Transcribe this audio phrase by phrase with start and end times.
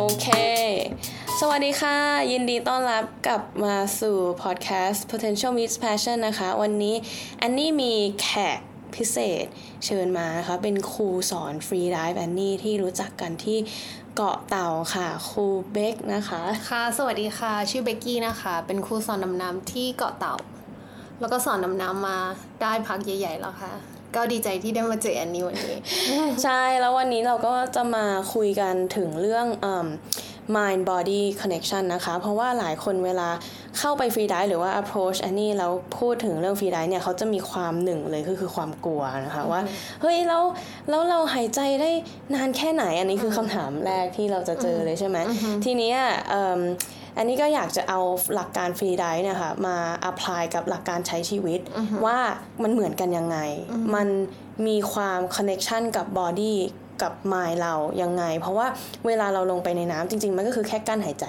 [0.00, 0.28] โอเค
[1.40, 1.96] สวัสดีค่ะ
[2.32, 6.96] ยินดีต้อนรับกลับมาสู่พอดแคสต์ Potential Meets Passion นะคะ วันนี้
[7.42, 8.60] อันนี้มีแขก
[8.96, 9.44] พิเศษ
[9.84, 13.58] เชิญมานะคะ เป็นครูสอนฟรีไดฟ์แอนนี่ที่รู้จักกันที่
[14.16, 20.36] เกาะเต่าค่ะครูเบคนะคะ ค่ะ สวัสดีค่ะ ชื่อเบกกี้นะคะ เป็นครูสอนดำน้ำที่เกาะเต่า
[21.20, 22.18] แล้วก็สอนดำน้ำมา
[22.62, 23.72] ได้พักใหญ่ ๆ แล้วค่ะ
[24.16, 25.76] ก็ดีใจที่ได้มาเจอแอนนี่วันนี้
[26.42, 29.88] ใช่แล้ววันนี้เราก็จะมาคุยกันถึงเรื่องเอิ่ม
[30.56, 33.28] mind body connection นะคะ เพราะว่าหลายคนเวลา
[33.78, 39.60] เข้าไปฟรีไดหรือว่า approach อันนี้แล้วพูดถึงเรื่องฟรีไดเนี่ยเขาจะมีความหนึ่งเลยก็คือความกลัวนะคะว่า
[40.02, 40.42] เฮ้ยแล้ว
[40.90, 41.90] แล้วเราหายใจได้
[42.34, 45.18] นานแค่ไหนอันนี้คือคำถามแรกที่เราจะเจอเลยใช่ไหม
[45.64, 45.98] ทีเนี้ย
[46.30, 46.60] เอิ่ม
[47.18, 48.00] อันนี้ก็อยากจะเอา
[48.34, 49.76] หลักการฟรีไดเนี่ยค่ะมา
[50.10, 51.60] apply กับหลักการใช้ชีวิต
[52.04, 52.18] ว่า
[52.62, 53.38] มันเหมือนกันยังไง
[53.94, 54.08] มัน
[54.66, 56.54] มีความ connection กับ body
[57.02, 58.66] กับ mind เรายังไง เพราะว่า
[59.06, 61.26] เวลาเราลงไปในน้ำจริง ๆ มันก็คือแค่กั้นหายใจ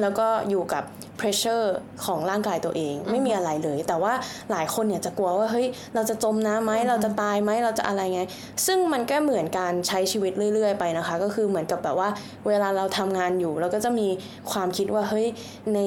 [0.00, 0.84] แล้วก็อยู่กับ
[1.20, 1.66] pressure
[2.04, 4.12] ของร่างกายตัวเอง ไม่มีอะไรเลย แต่ว่า
[4.50, 8.22] หลายคนเนี่ยจะกลัวว่าเฮ้ยเราจะจมน้ำไหมเราจะตายไหมเราจะอะไรไง
[8.66, 12.08] ซึ่งมันก็เหมือนการใช้ชีวิตเรื่อย ๆ ไปนะคะ ก็คือเหมือนกับแบบว่า
[12.48, 14.08] เวลาเราทำงานอยู่เราก็จะมี
[14.52, 15.26] ความคิดว่าเฮ้ย
[15.74, 15.78] ใน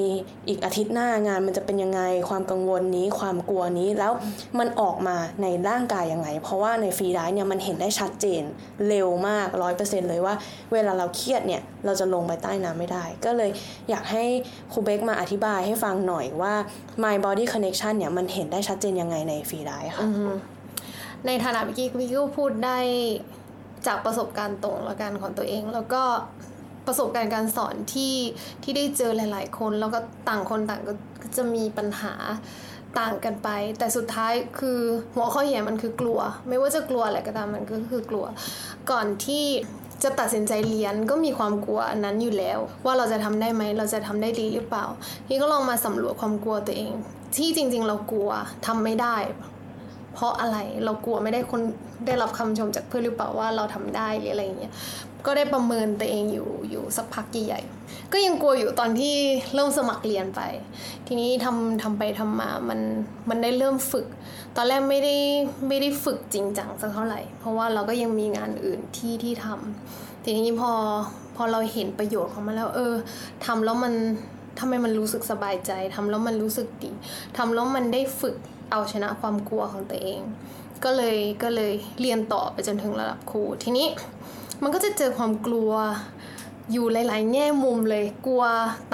[0.50, 4.12] อีกอาทิตย์หน้างานมันจะเป็นยังไงความกังวลนี้ความกลัวนี้แล้ว
[4.60, 8.44] มันออกมาในร่างกายยังไง เพราะว่าในฟรีไดฟ์เนี่ยมันเห็นได้ชัดเจน
[8.88, 10.36] เร็วมากร้อยเปอร์เซ็นต์เลยว่า
[10.74, 13.52] เวลาเราเครียดเนี่ยเราจะลงไปใต้น้ำไม่ได้ ก็เลย
[13.90, 14.24] อยากให้
[14.72, 16.54] ครูเบคมาอธิบายให้ฟังหน่อยว่า
[17.04, 20.06] my body connection เนี่ยมันเห็นได้ชัดเจนยังไงในฟรีไดค่ะ
[21.26, 22.80] ในฐานะเมื่กี้พี่ก็พูดได้
[23.88, 26.04] จากประสบการณ์ตรงและกันของตัวเอง แล้วก็
[26.88, 28.16] ประสบการณ์การสอนที่
[28.64, 30.94] ที่ได้เจอหลาย ๆ คน แล้วก็ต่างคนต่างก็
[31.38, 32.14] จะมีปัญหา
[33.00, 33.50] ต่างกันไป
[33.80, 34.80] แต่สุดท้ายคือ
[35.16, 38.26] หัวข้อใหญ่มันคือกลัว ไม่ว่าจะกลัวอะไรก็ตามมันก็คือกลัว
[38.92, 39.46] ก่อนที่
[40.04, 44.86] จะตัดสินใจเรียนก็มีความกลัวอันนั้นอยู่แล้ว ว่าเราจะทำได้ไหมเราจะทำได้ดีหรือเปล่า
[45.28, 46.94] พี่ก็ลองมาสำรวจความกลัวตัวเอง
[47.36, 48.30] ที่จริง ๆ เรากลัว
[48.66, 49.18] ทำไม่ได้
[50.14, 51.62] เพราะอะไรเรากลัวไม่ได้คน
[52.06, 54.74] ได้รับคำชมจากเพื่อนหรือเปล่าว่าเราทำได้หรืออะไรอย่างเงี้ย
[55.26, 59.16] ก็ได้ประเมินตัวเองอยู่อยู่สักพักใหญ่ๆก็ยังกลัวอยู่ตอนที่
[59.54, 60.42] เริ่มสมัครเรียนไป
[61.08, 62.80] ทีนี้ทำทำไปทำมามัน
[63.30, 64.08] มันได้เริ่มฝึก
[64.56, 65.16] ตอนแรกไม่ได้
[65.68, 70.72] ไม่ได้ฝึกจริงจังสักเท่าไหร่ เพราะว่าเราก็ยังมีงานอื่นที่ที่ทำทีนี้พอ
[71.36, 72.94] พอเราเห็นประโยชน์ของมันแล้ว เออ
[73.46, 73.94] ทำแล้วมัน
[74.60, 76.92] ทำไมมันรู้สึกสบายใจทำแล้วมันรู้สึกดี
[77.38, 78.36] ทำแล้วมันได้ฝึก
[78.72, 80.22] เอาชนะความกลัวของตัวเอง
[80.84, 83.88] ก็เลยก็เลยเรียนต่อไปจนถึงระดับครูทีนี้
[84.64, 85.72] มันก็จะเจอความกลัว
[86.72, 88.44] อยู่หลาย ๆ แง่มุมเลย กลัว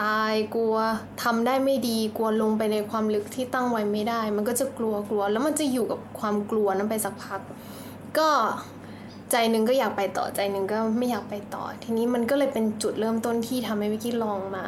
[0.03, 0.75] ตายกลัว
[1.23, 7.41] ทำได้ไม่ดีกลัวลงไปในความลึกที่ตั้งไว้ไม่ได้ มันก็จะกลัวกลัว แล้วมันจะอยู่กับความกลัวนั้นไปสักพัก
[8.17, 8.29] ก็
[9.31, 14.65] ใจหนึ่งก็อยากไปต่อใจหนึ่งก็ไม่อยากไปต่อ ทีนี้มันก็เลยเป็นจุดเริ่มต้นที่ทำให้วิกกี้ลองมา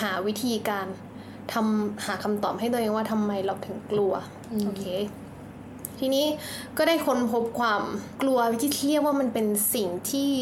[0.00, 0.86] หาวิธีการ
[1.52, 4.12] ทำหาคำตอบให้ตัวเองว่าทำไมเราถึงกลัว
[4.64, 4.84] โอเค
[6.00, 6.26] ทีนี้
[6.78, 7.82] ก็ได้ค้นพบความ
[8.22, 10.32] กลัววิกกี้เรียกว่ามันเป็นสิ่งที่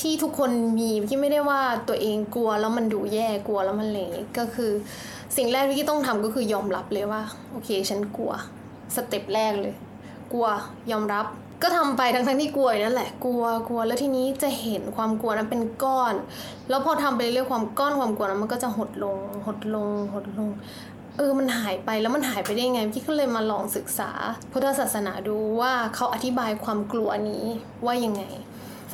[0.00, 4.70] ที่ทุกคนมีวิกกี้ไม่ได้ว่าตัวเองกลัวแล้วมันดูแย่กลัวแล้วมันเลวก็คือ
[5.36, 8.32] สิ่งแรกวิกกี้ต้องทำก็คือยอมรับเลยว่า โอเค ฉันกลัว
[8.94, 9.74] สเต็ปแรกเลย
[10.32, 10.46] กลัว
[10.90, 11.26] ยอมรับ
[11.62, 16.14] ก็ทำไปทั้งทั้งที่กลัวนั่นแหละกลัวกลัวแล้วทีนี้จะเห็นความกลัวนั้นเป็นก้อน
[16.68, 20.48] แล้วพอทำไปเรื่อยความก้อนความกลัวนั้นมันก็จะหดลงหดลงหดลง
[21.16, 24.10] เออมันหายไปแล้วมันหายไปได้ไงพี่ก็เลยมาลองศึกษา
[24.52, 27.44] พุทธศาสนาดูว่าเขาอธิบายความกลัวนี้
[27.86, 28.22] ว่ายังไง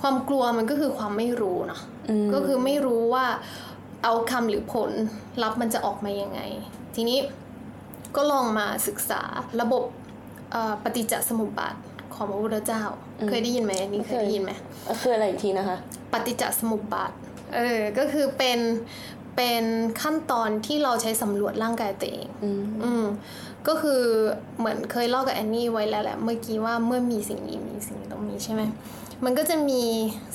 [0.00, 1.80] ความกลัวมันก็คือความไม่รู้เนาะ
[2.34, 3.26] ก็คือไม่รู้ว่า
[4.04, 4.90] เอาคำหรือผล
[5.42, 6.40] ลัพธ์มันจะออกมายังไง
[6.94, 7.18] ทีนี้
[8.16, 9.22] ก็ลองมาศึกษา
[9.60, 9.84] ระบบ
[10.52, 11.74] เอ่อปฏิจจสมุปบาท
[12.14, 12.82] ของพระพุทธเจ้า
[13.28, 14.52] เคยได้ยินไหมอันนี่เคยได้ยินไหม
[15.00, 15.78] คืออะไรอีกทีนะคะ
[16.12, 17.12] ปฏิจจสมุปบาท
[17.54, 18.58] เออก็คือเป็น
[19.38, 19.64] เป็น
[20.02, 23.04] ขั้นตอนที่เราใช้สำรวจร่างกายตัวเองอืมอืม
[23.66, 24.02] ก็คือ
[24.58, 28.62] เหมือนเคยเล่ากับแอนนี่ไว้แล้วแหละเมื่อกี้ว่าเมื่อมีสิ่งนี้มีสิ่งนี้ต้องมีใช่ไหม
[29.24, 29.82] มันก็จะมี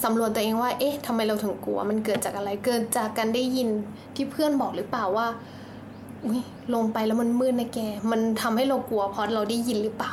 [0.04, 3.69] สำรวจตัวเองว่า เอ๊ะทำไมเราถึงกลัว มันเกิดจากอะไร เกิดจากการได้ยิน
[4.16, 5.28] ที่เพื่อนบอกหรือเปล่าว่า
[6.25, 6.42] อุ้ย
[6.74, 7.80] ลงไปแล้วมันมืดนะแก
[8.12, 10.12] มันทำให้เรากลัวเพราะเราได้ยินหรือเปล่า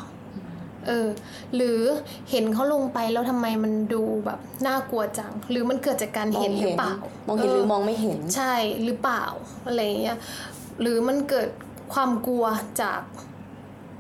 [0.87, 1.09] เออ
[1.55, 1.81] หรือ
[2.31, 6.95] เห็นเขาลงไปแล้วทำไมมันดูแบบน่ากลัวจัง หรือมันเกิดจากการเห็นหรือเปล่า
[7.27, 8.55] มองเห็นหรือมองไม่เห็น ใช่
[8.85, 9.25] หรือเปล่า
[9.67, 10.19] อะไรอย่างเงี้ย
[10.81, 11.49] หรือมันเกิด
[11.95, 12.45] ความกลัว
[12.83, 13.01] จาก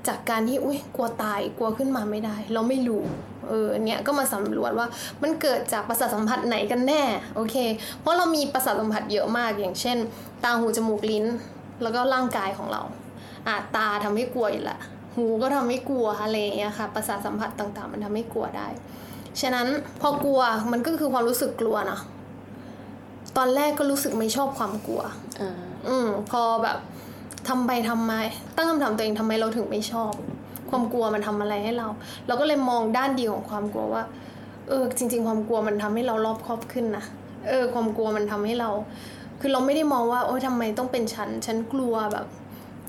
[0.09, 3.03] จากการที่อุ้ยกลัวตายกลัวขึ้นมาไม่ได้ เราไม่รู้
[3.49, 4.87] เออเนี้ยก็มาสำรวจว่า
[5.23, 7.03] มันเกิดจากประสาทสัมผัสไหนกันแน่
[7.35, 7.57] โอเค
[8.01, 9.99] เพราะเรามีประสาทสัมผัสเยอะมากอย่างเช่น
[10.45, 11.25] ตาหูจมูกลิ้น
[11.83, 12.83] แล้วก็ร่างกายของเรา
[13.47, 14.79] อะตาทำให้กลัวอยู่ละ
[15.15, 18.69] หูก็ทำให้กลัวอะไรอย่างเงี้ยค่ะ ประสาทสัมผัสต่างๆ มันทำให้กลัวได้
[19.41, 19.67] ฉะนั้น
[20.01, 20.41] พอกลัว
[20.73, 22.01] มันก็คือความรู้สึกกลัวเนาะ
[23.37, 25.03] ตอนแรกก็รู้สึกไม่ชอบความกลัว
[25.41, 25.51] อ่า
[25.89, 26.79] อืมพอแบบ
[27.49, 28.21] ทำไปทำมา
[28.57, 30.13] ตั้งคำถามตัวเองทำไมเราถึงไม่ชอบ
[30.71, 31.89] ความกลัวมันทำอะไรให้เรา
[32.27, 34.03] เราก็เลยมองด้านดีของความกลัวว่า
[34.69, 37.05] เออ จริง ๆ ความกลัวมันทำให้เรารอบคอบขึ้นนะ
[37.49, 38.71] เออ ความกลัวมันทำให้เรา
[39.41, 42.27] คือเราไม่ได้มองว่า โอ๊ยทำไมต้องเป็นฉัน ฉันกลัวแบบ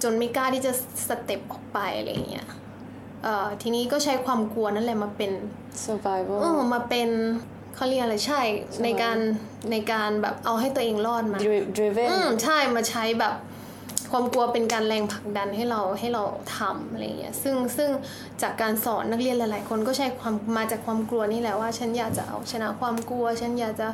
[0.04, 0.72] จนไม่กล้าที่จะ
[1.08, 2.48] สเต็ปออกไปอะไรอย่างเงี้ย
[3.24, 5.32] เอ่อทีนี้ก็ใช้ความกลัวนั่นแหละมาเป็น
[5.86, 7.10] survival เออมาเป็น
[7.76, 8.42] เขาเรียกอะไรใช่
[8.84, 9.18] ในการ
[9.72, 13.36] ในการแบบเอาให้ตัวเองรอดมา Dri- driven อืมใช่มาใช้แบบ
[14.12, 16.24] ความกลัวเป็นการแรงผลักดันให้เราให้เรา
[16.58, 17.90] ทำอะไรเงี้ยซึ่งซึ่ง
[18.42, 23.88] จากการสอนนักเรียนหลาย ๆ คนก็ใช้ความมาจากความกลัวนี่แหละว่า ฉันอยากจะเอาชนะความกลัว ฉันอยากจะ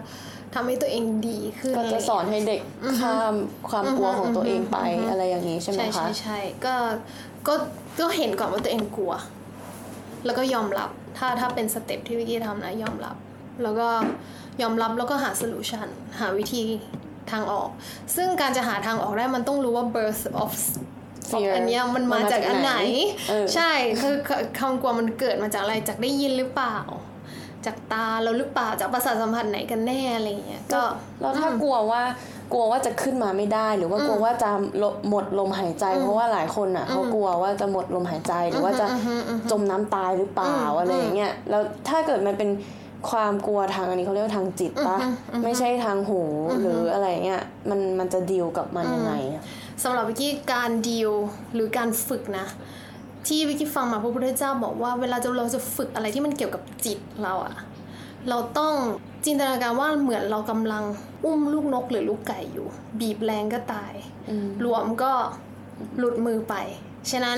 [0.53, 2.61] ทำให้ตัวเองดีขึ้นก็อะไรอย่างเงี้ยสอนให้เด็ก
[3.01, 3.35] ข้าม
[3.69, 4.77] ความกลัวของตัวเองไป
[5.09, 6.75] อะไรอย่างนี้ใช่ไหมใช่คะใช่ใช่ก็
[7.47, 7.53] ก็
[7.99, 9.13] ก็เห็นก่อนว่าตัวเองกลัว
[10.25, 13.15] แล้วก็ยอมรับถ้าถ้าเป็นสเต็ปที่เบคกี้ทำนะยอมรับ
[13.63, 13.87] แล้วก็
[14.61, 15.87] ยอมรับแล้วก็หา solution
[16.19, 16.63] หาวิธี
[17.31, 17.69] ทางออก
[18.15, 20.53] ซึ่งการจะหาทางออกได้มันต้องรู้ว่า birth of of
[21.29, 22.73] Fear อันเนี้ยมันมาจากอันไหน
[23.29, 23.71] เออใช่
[24.01, 26.77] คือคือความกลัวมันเกิดมาจากอะไรจากได้ยินหรือเปล่า
[27.67, 30.81] จากตาเราหรือเปล่าจากประสาทสัมผัสไหนกันแน่อะไรอย่างเงี้ยก็
[31.21, 32.01] แล้วถ้ากลัวว่า
[32.53, 34.49] กลัวว่าจะขึ้นมาไม่ได้ หรือว่ากลัวว่าจะ
[34.81, 38.85] ลหมดลมหายใจ เพราะว่าหลายคนอะเขากลัวว่าจะหมดลมหายใจหรือว่าจะ
[39.51, 42.49] จมน้ำตายหรือเปล่าอะไรอย่างเงี้ยแล้วถ้าเกิดมันเป็น
[43.09, 44.97] ความกลัวทางอันนี้เขาเรียกว่าทางจิตปะ
[45.43, 46.21] ไม่ใช่ทางหู
[46.61, 49.43] หรืออะไรเงี้ยมันมันจะดีลกับมันยังไงอะ
[49.83, 51.11] สำหรับวิกกี้การดีล
[51.53, 52.45] หรือการฝึกนะ
[53.27, 57.55] ที่วิกกี้ฟังมาพระพุทธเจ้าบอกว่าเวลาจะเราจะฝึกอะไรที่มันเกี่ยวกับจิตเราอะ
[58.29, 58.73] เราต้อง
[59.25, 60.83] จินตนาการว่าเหมือนเรากำลัง
[61.25, 62.67] อุ้มลูกนกหรือลูกไก่อยู่
[62.99, 63.93] บีบแรงก็ตาย
[64.65, 65.11] รวมก็
[65.97, 66.55] หลุดมือไป
[67.11, 67.37] ฉะนั้น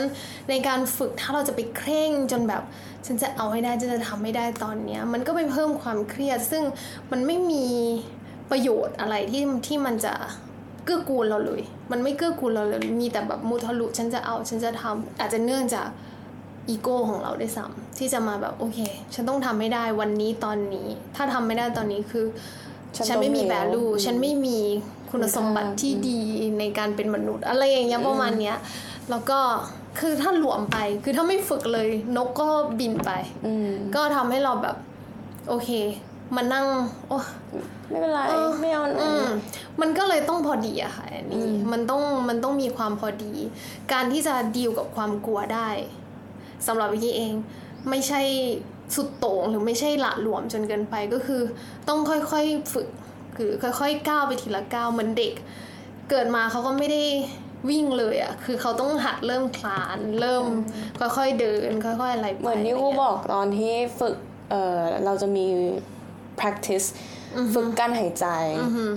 [0.50, 2.63] ในการฝึกถ้าเราจะไปเคร่งจนแบบ
[3.06, 6.63] ฉันจะเอาให้ได้ฉันจะทำให้ได้ตอนเนี้ย มันก็ไปเพิ่มความเครียด ซึ่ง
[7.12, 7.65] มันไม่มี
[8.51, 10.13] ประโยชน์อะไรที่ที่มันจะ
[10.85, 11.61] เกื้อกูลเราเลย
[11.91, 15.87] มันไม่เกื้อกูลเราเลย มีแต่แบบมุทะลุฉันจะเอา ฉันจะทำอาจจะเนื่องจาก
[16.69, 18.79] อีโก้ของเราด้วยซ้ำที่จะมาแบบโอเค
[19.13, 22.25] ฉันต้องทำให้ได้วันนี้ตอนนี้ ถ้าทำไม่ได้ตอนนี้คือ
[22.95, 24.59] ฉันฉันไม่มีล้มเหลว value ฉันไม่มี
[25.11, 26.19] คุณสมบัติที่ดี
[26.59, 28.57] ในการเป็นมนุษย์ อะไรอย่างเงี้ยประมาณเนี้ย
[29.09, 29.39] แล้วก็
[29.99, 32.47] คือถ้าหลวมไป คือถ้าไม่ฝึกเลยนกก็
[32.79, 33.11] บินไป
[33.45, 34.75] อืมก็ทำให้เราแบบ
[35.49, 35.69] โอเค
[36.35, 36.65] มานั่ง
[37.07, 37.17] โอ้
[37.89, 39.25] ไม่เป็นไรเออไม่เอาอืม
[39.81, 43.33] มันก็เลยต้องพอดีอะค่ะอันนี้มันต้องมันต้องมีความพอดี
[43.93, 45.69] การที่จะดีลกับความกลัวได้
[46.67, 47.33] สำหรับวิกกี้เอง
[47.89, 48.21] ไม่ใช่
[48.95, 51.41] สุดโต่งหรือไม่ใช่หละหลวมจนเกินไปก็คือ
[51.87, 52.87] ต้องค่อยๆฝึก
[53.37, 53.49] คือ
[53.79, 55.33] ค่อย ๆ ก้าวไปทีละก้าวเหมือนเด็ก
[56.09, 57.03] เกิดมาเขาก็ไม่ได้
[57.69, 60.43] วิ่งเลยอะคือเขาต้องหัดเริ่มคลาน เริ่ม
[60.99, 64.15] ค่อยๆเดิน ค่อยๆอะไรไปเหมือนที่ครูบอกตอนที่ฝึก
[64.51, 65.45] เออเราจะมี
[66.41, 66.88] practice
[67.53, 68.27] ฝึกกั้นหายใจ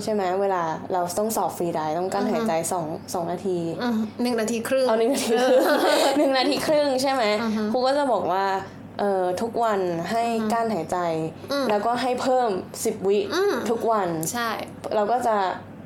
[0.03, 0.63] ใช่ไหมเวลา
[0.93, 5.61] เราต้องสอบฟรีไดต้องกั้นหายใจสองสองนาทีอืมหนึ่งนาทีครึ่งเอาหนึ่งนาทีครึ่ง
[6.17, 7.23] หนึ่งนาทีครึ่งใช่ไหม
[7.71, 8.45] ครูก็จะบอกว่า
[8.99, 9.79] เอ่อทุกวัน
[10.11, 10.23] ให้
[10.53, 10.97] กั้นหายใจ
[11.69, 12.49] แล้วก็ให้เพิ่ม
[12.85, 13.19] สิบวิ
[13.69, 14.49] ทุกวันใช่
[14.95, 15.35] เราก็จะ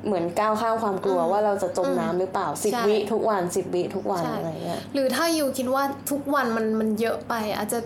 [0.06, 7.78] เหมือนก้าวข้ามความกลัวว่าเราจะจมน้ำหรือเปล่าสิบใช่วิทุกวันสิบวิทุกวันใช่อะไรเงี้ยหรือถ้ายูคิดว่าทุกวันมันมันเยอะไปอาจจะ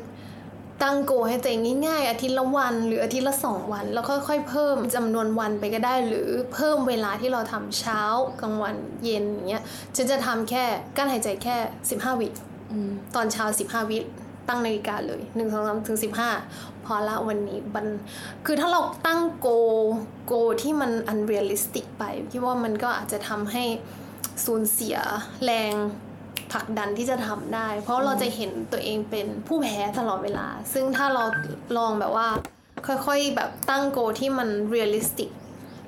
[0.82, 8.02] ตั้งโกให้ตัวเองง่ายๆ อาทิตย์ละวัน หรืออาทิตย์ละสองวัน แล้วค่อยๆเพิ่มจำนวนวันไปก็ได้ หรือเพิ่มเวลาที่เราทำเช้า
[8.40, 9.62] กลางวันเย็นอย่างเงี้ย
[9.96, 10.64] ฉันจะทำแค่
[10.96, 11.56] กั้นหายใจแค่
[11.90, 12.28] 15 วิ
[13.14, 13.98] ตอนเช้า 15 วิ
[14.48, 15.98] ตั้งนาฬิกาเลย1 2 3ถึง
[16.40, 17.86] 15พอละวันนี้บัน
[18.46, 19.48] คือถ้าเราตั้งโก
[20.26, 23.64] โกที่มัน unrealistic ไปพี่ว่ามันก็อาจจะทำให้
[24.44, 24.96] สูญเสีย
[25.44, 25.74] แรง
[26.52, 31.24] ผลักดันที่จะทำได้ เพราะเราจะเห็นตัวเองเป็นผู้แพ้ตลอดเวลา ซึ่งถ้าเรา
[31.76, 32.28] ลองแบบว่า
[32.86, 35.30] ค่อยๆแบบตั้งโกที่มัน realistic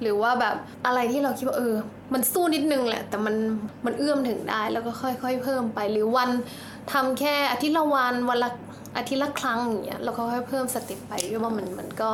[0.00, 0.56] หรือว่าแบบ
[0.86, 1.74] อะไรที่เราคิดว่าเออ
[2.12, 3.34] มันสู้นิดนึงแหละ แต่มัน
[3.84, 6.30] มันเอื้อมถึงได้แล้วก็ค่อยๆเพิ่มไป หรือวัน
[6.92, 8.50] ทำแค่อาทิตย์ละวันวันละ
[8.96, 12.10] อาทิตย์ละครั้งอย่างเงี้ยแล้วก็ค่อยๆเพิ่มสเต็ปไปพี่ว่ามันมันก็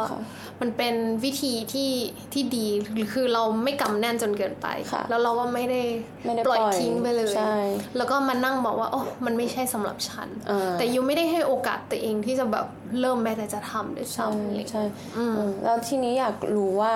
[0.61, 0.95] มันเป็น
[1.25, 1.91] วิธีที่
[2.33, 2.67] ที่ดี
[3.15, 5.83] คือเราไม่กำแน่นจนเกินไปค่ะแล้วเราก็ไม่ได้
[6.25, 7.57] ไม่ได้ปล่อยปล่อยทิ้งไปเลยใช่
[7.97, 12.67] แล้วก็มานั่งบอกว่าโอ้มันไม่ใช่สำหรับฉันอ่าแต่ you ไม่ได้ให้โอกาสตัวเองที่จะแบบ
[13.01, 14.83] เริ่มแม้แต่จะทำด้วยใช่ซ้ำอะไรอย่างเงี้ยใช่
[15.15, 16.93] เออแล้วทีนี้อยากรู้ว่า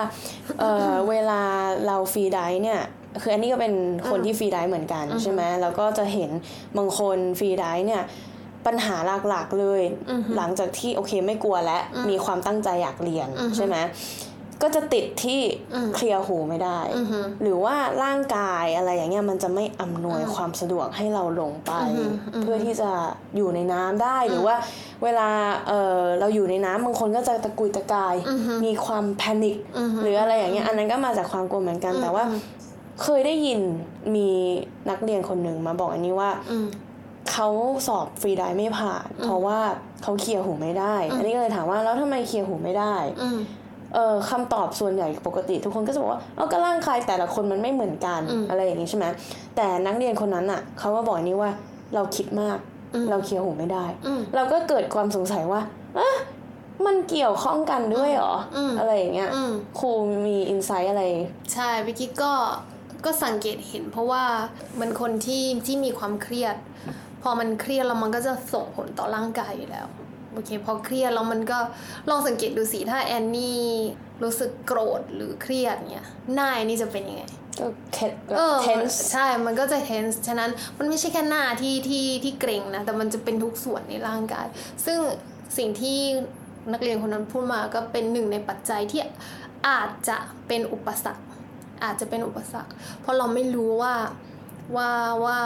[0.59, 1.41] เออเวลา
[1.87, 2.81] เรา freedive เนี่ย
[3.21, 3.73] คืออันนี้ก็เป็น
[4.09, 6.31] คนที่ freedive เหมือนกันใช่ไหมแล้วก็จะเห็น
[6.77, 8.03] บางคน freedive เนี่ย
[8.65, 8.95] ปัญหา
[9.29, 9.81] หลักๆเลย
[10.37, 13.75] หลังจากที่โอเคไม่กลัวแล้วมีความตั้งใจอยากเรียนใช่ไหม
[14.63, 15.41] ก็จะติดที่
[15.73, 22.05] อืมเคลียร์หูไม่ได้อือหือหรือว่าร่างกายอะไรอย่างเงี้ยมันจะไม่อำนวยความสะดวกให้เราลงไปอือฮึ
[22.35, 22.89] อือฮึเพื่อที่จะ
[23.35, 24.55] อยู่ในน้ำได้หรือว่า
[25.03, 25.29] เวลา
[25.67, 32.23] เออเราอยู่ในน้ำบางคนก็จะตะกุยตะกายอือฮึมีความแพนิคอือฮึหรืออะไรอย่างเงี้ยอันนั้นก็มาจากความกลัวเหมือนกันแต่ว่า
[33.03, 33.59] เคยได้ยิน
[34.15, 34.29] มี
[34.89, 36.67] นักเรียนคนหนึ่งมาบอกอันนี้ว่าอืม
[37.31, 37.47] เขา
[37.87, 39.59] สอบ freedive ไม่ผ่าน เพราะว่า
[40.03, 43.39] เขาเคลียร์หูไม่ได้ อันนี้ก็เลยถามว่าแล้วทำไมเคลียร์หูไม่ได้อืม
[43.93, 49.05] เออคำตอบส่วนใหญ่ปกติ ทุกคนก็จะบอกว่าเอาก็ร่างกายแต่ละคนมันไม่เหมือนกันอืมอะไรอย่างนี้ใช่ไหม
[49.55, 51.51] แต่นักเรียนคนนั้นอะเขาก็บอกนี้ว่า
[51.95, 52.57] เราคิดมาก
[52.93, 55.61] อืมเราเคลียร์หูไม่ได้อืมเราก็เกิดความสงสัยว่า
[55.97, 56.17] อะ
[56.85, 59.89] มันเกี่ยวข้องกันด้วยเหรออมอะไรอย่างเงี้ยอืมครู
[60.27, 61.03] มี insight อะไร
[61.53, 62.33] ใช่เบคกี้ก็
[63.05, 64.23] ก็สังเกตเห็นเพราะว่า
[64.79, 66.55] มันคนที่ที่มีความเครียด
[67.27, 69.87] พอมันเครียดแล้วมันก็จะส่งผลต่อร่างกายอยู่แล้ว
[70.33, 71.59] โอเคพอเครียดแล้วมันก็
[72.09, 73.61] ลองสังเกตดูสิถ้าแอนนี่
[74.23, 77.23] รู้สึกโกรธหรือเครียดเนี่ยหน้าแอนนี่จะเป็นยังไง
[77.59, 84.47] ก็เค็ดเออเทนส์ใช่ มันก็จะ tense ฉะนั้นมันไม่ใช่แค่หน้าที่ที่ที่เกรงนะ แต่มันจะเป็นทุกส่วนในร่างกาย
[84.85, 84.99] ซึ่ง
[85.57, 85.99] สิ่งที่
[86.73, 89.01] นักเรียนคนนั้นพูดมาก็เป็นหนึ่งในปัจจัยที่
[89.67, 90.17] อาจจะ
[90.47, 91.23] เป็นอุปสรรค
[91.83, 93.95] อาจจะเป็นอุปสรรค เพราะเราไม่รู้ว่า
[94.75, 94.89] ว่า
[95.25, 95.39] ว่า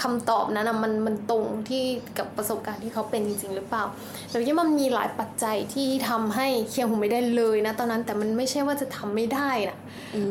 [0.00, 1.84] คำตอบนั้นนะมันมันตรงที่
[2.18, 3.84] กับประสบการณ์ที่เขาเป็นจริงๆหรือเปล่า
[4.28, 9.78] แต่ว่ามันมีหลายปัจจัยที่ทำให้เคลียร์หูไม่ได้เลยนะ ตอนนั้นแต่มันไม่ใช่ว่าจะทำไม่ได้นะ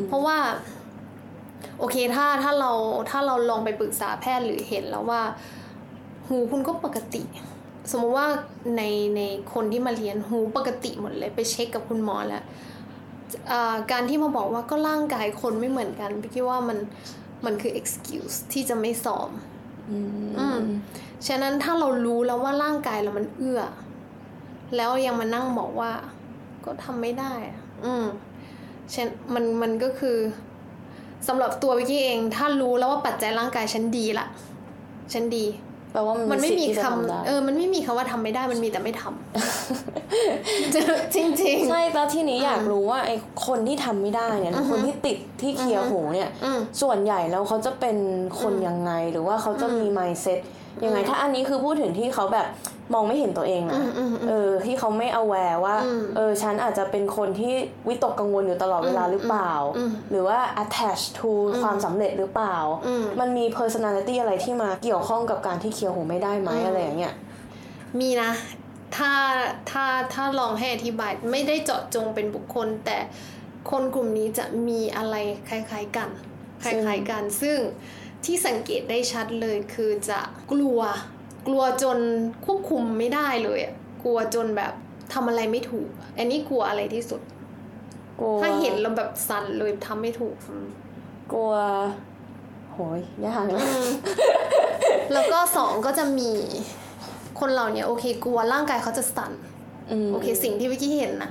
[0.06, 0.38] เพราะว่า
[1.78, 2.72] โอเคถ้าถ้าเรา
[3.10, 5.22] ถ้าเราลองไปปรึกษาแพทย์หรือเห็นแล้วว่า
[6.26, 7.22] หูคุณก็ปกติ
[7.90, 8.26] สมมติว่า
[8.76, 8.82] ใน
[9.16, 9.20] ใน
[9.52, 12.44] คนที่มาเรียนหูปกติหมดเลยไปเช็คกับคุณหมอแล้ว
[13.52, 16.78] อ่าการที่มาบอกว่าก็ร่างกายคนไม่เหมือนกันพี่คิดว่ามัน
[17.44, 19.28] มันคือ excuse ที่จะไม่สอบ
[19.90, 20.60] อืม
[21.26, 23.60] ฉะนั้นถ้าเรารู้แล้วว่าร่างกายเรามันเอื้อ
[24.76, 25.92] แล้วยังมานั่งบอกว่า
[26.64, 27.34] ก็ทำไม่ได้
[27.84, 28.04] อืม
[28.94, 30.18] ฉันมันมันก็คือ
[31.28, 34.26] สำหรับตัววิกกี้เอง ถ้ารู้แล้วว่าปัจจัยร่างกายฉันดีละ
[35.12, 35.44] ฉันดี
[35.92, 39.12] แปลว่ามันมันไม่สิทธิ์มีที่จะคำทำได้เออมันไม่มีคำว่าทำไม่ได้มันมีแต่ไม่ทำ
[41.14, 47.96] จริงจริงๆใช่แล้วทีนี้อยากรู้ว่าไอ้คนที่ทำไม่ได้เนี่ยหรือคนที่ติดที่เคลียร์หูเนี่ยอืมส่วนใหญ่แล้วเขาจะเป็น
[48.40, 50.40] คนยังไงหรือว่าเขาจะมี mindset
[50.84, 52.46] ยังไง ถ้าอันนี้คือพูดถึงที่เขาแบบ
[52.94, 57.54] มองไม่เห็นตัวเองนะอืมอืมอืมเออ ที่เขาไม่ aware ว่าอืมเออ ฉันอาจจะเป็นคนที่
[57.88, 61.30] วิตกกังวลอยู่ตลอดเวลาหรือเปล่าอืมหรือว่า attach to
[61.62, 67.14] ความสำเร็จหรือเปล่าอืมมันมี personality อะไรที่มาเกี่ยวข้องกับการที่เคลียร์หูไม่ได้ไหมอะไรอย่างเงี้ย
[68.00, 68.32] มีนะ
[68.96, 69.12] ถ้า
[69.70, 72.98] ถ้า ถ้าลองให้อธิบาย ไม่ได้เจาะจงเป็นบุคคล แต่
[73.70, 75.14] คนกลุ่มนี้จะมีอะไร
[75.48, 76.08] คล้าย ๆกัน
[76.62, 77.58] คซึ่งล้ายๆกัน ซึ่ง
[78.24, 80.20] ที่สังเกตได้ชัดเลยคือจะ
[80.52, 80.80] กลัว
[81.46, 81.98] กลัวจน
[82.44, 84.72] ควบคุมไม่ได้เลยอะกลัวจนแบบ
[85.12, 85.88] ทำอะไรไม่ถูก
[86.18, 87.20] อันนี้กลัวอะไรที่สุด
[88.20, 90.66] กลัวถ้าเห็นแล้วแบบสั่นเลยทำไม่ถูกอืม
[91.32, 91.52] กลัว
[92.72, 93.66] โหยยากนะ
[95.12, 96.30] แล้วก็สองก็จะมี
[97.40, 99.32] คนเราเนี่ยโอเค กลัวร่างกายเขาจะสั่น
[99.90, 101.30] อืมโอเค สิ่งที่วิกกี้เห็นนะ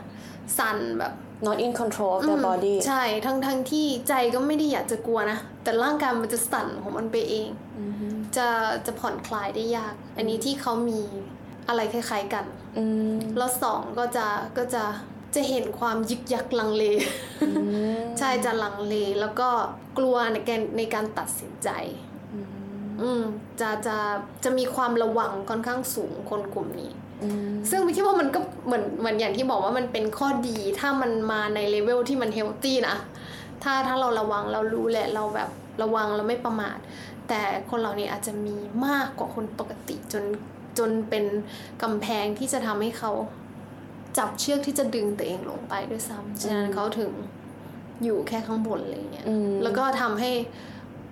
[0.58, 1.14] สั่นแบบ
[1.48, 7.48] not in control of their อืม body ใช่ทั้งทั้งที่ใจก็ไม่ได้อยากจะกลัวนะ แต่ร่างกายมันจะสั่นของมันไปเอง
[8.38, 8.48] จะ
[8.86, 11.02] จะผ่อนคลายได้ยาก อันนี้ที่เขามี
[11.68, 12.46] อะไรคล้ายๆกัน
[12.78, 14.84] อืมแล้วสองก็จะก็จะ
[15.36, 16.84] จะเห็นความยึกยักลังเล
[18.20, 19.50] ใช่จะลังเลแล้วก็
[19.98, 21.70] กลัวในการในการตัดสินใจ
[23.02, 23.24] อืม
[23.62, 23.98] จะจะ
[24.44, 27.01] จะมีความระวังค่อนข้างสูงคนกลุ่มนี้อืม
[27.70, 32.96] ซึ่งพี่คิดว่ามันก็เหมือนเหมือนอย่างที่บอกว่ามันเป็นข้อดีถ้ามันมาในเลเวลที่มันเฮลตี้นะ
[33.64, 35.50] ถ้าถ้าเราระวังเรารู้แหละเราแบบ
[35.82, 36.78] ระวังเราไม่ประมาท
[37.30, 40.24] แต่คนเหล่านี้อาจจะมีมากกว่าคนปกติจน
[40.78, 41.26] จนเป็น
[41.84, 43.12] กำแพงที่จะทำให้เขา
[44.18, 47.12] จับเชือกที่จะดึงตัวเองลงไปด้วยซ้ำฉะนั้นเขาถึง
[48.04, 50.32] อยู่แค่ข้างบนอะไรเงี้ยอืมแล้วก็ทำให้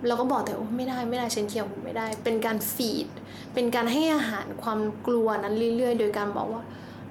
[0.06, 3.08] เราก็บอกแต่ว่าไม่ได้ไม่ได้ฉันเคี่ยวหูไม่ได้ เป็นการฟีด
[3.54, 6.62] เป็นการให้อาหารความกลัวนั้นเรื่อยๆ โดยการบอกว่า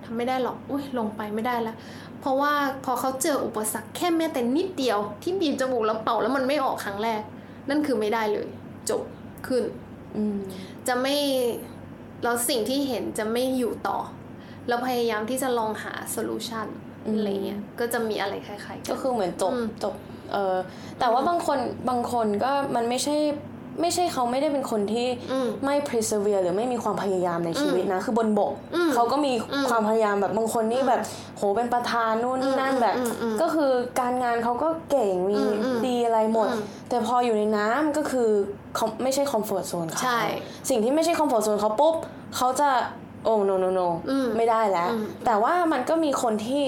[0.04, 1.76] ทำไม่ได้หรอกอุ้ยลงไปไม่ได้แล้ว
[2.20, 2.54] เพราะว่า
[2.86, 7.22] พอเขาเจออุปสรรคแค่แม้แต่นิดเดียว ที่บีบจมูกแล้วเป่าแล้วมันไม่ออกครั้งแรก
[7.70, 8.48] นั่นคือไม่ได้เลย
[8.90, 9.02] จบ
[9.48, 9.64] ขึ้น
[10.16, 10.38] อืม
[10.88, 11.16] จะไม่
[12.24, 13.98] แล้วสิ่งที่เห็นจะไม่อยู่ต่อ
[14.68, 16.68] แล้วพยายามที่จะลองหาโซลูชัน
[17.18, 19.96] อะไรเงี้ยก็จะมีอะไรคล้ายๆกัก็นคือเหมือนจบอืมจบ
[20.34, 20.56] เออ
[21.00, 21.60] แต่ว่าบางคน
[21.90, 23.18] บางคนก็มันไม่ใช่
[23.82, 29.34] ไม่ใช่เขาไม่ได้เป็นคนที่อืมไม่ persevere หรือไม่มีความพยายามในชีวิตนะ คือบนบกอืมเขาก็มี
[29.70, 31.02] ความพยายามแบบบางคนนี่แบบ
[31.38, 38.30] โหเป็นประธานนู่นนี่นั่นแบบอืมอืมก็คือการงานเขาก็เก่งมีอืมอืมดีอะไรหมดอืมแต่พออยู่ในน้ำก็คือ
[38.76, 40.22] เขาไม่ใช่คอมฟอร์ z โซนเขาใช่
[40.70, 41.96] สิ่งที่ไม่ใช่คอมฟอร์ z โซนเขาปุ๊บ
[42.36, 42.70] เขาจะ
[43.26, 46.64] โอ้ no no no อืมไม่ได้แล้วอืมแต่ว่ามันก็มีคนที่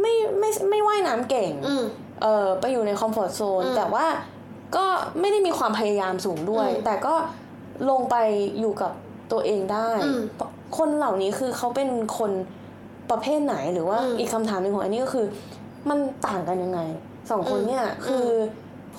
[0.00, 1.84] ไม่ไม่ไม่ว่ายน้ำเก่งอืม
[2.22, 4.06] เออไปอยู่ใน comfort zone อืมแต่ว่า
[4.76, 4.86] ก็
[5.20, 7.14] ไม่ได้มีความพยายามสูงด้วยอืมแต่ก็
[7.90, 8.16] ลงไป
[8.60, 8.92] อยู่กับ
[9.32, 10.20] ตัวเองได้อืม
[10.78, 12.30] คนเหล่านี้คือเขาเป็นคน
[13.10, 15.26] ประเภทไหนหรือว่าอืมอีกคำถามหนึ่งของอันนี้ก็คือ
[15.88, 16.80] มันต่างกันยังไง
[17.30, 18.32] สองคนอืมเนี่ยคืออ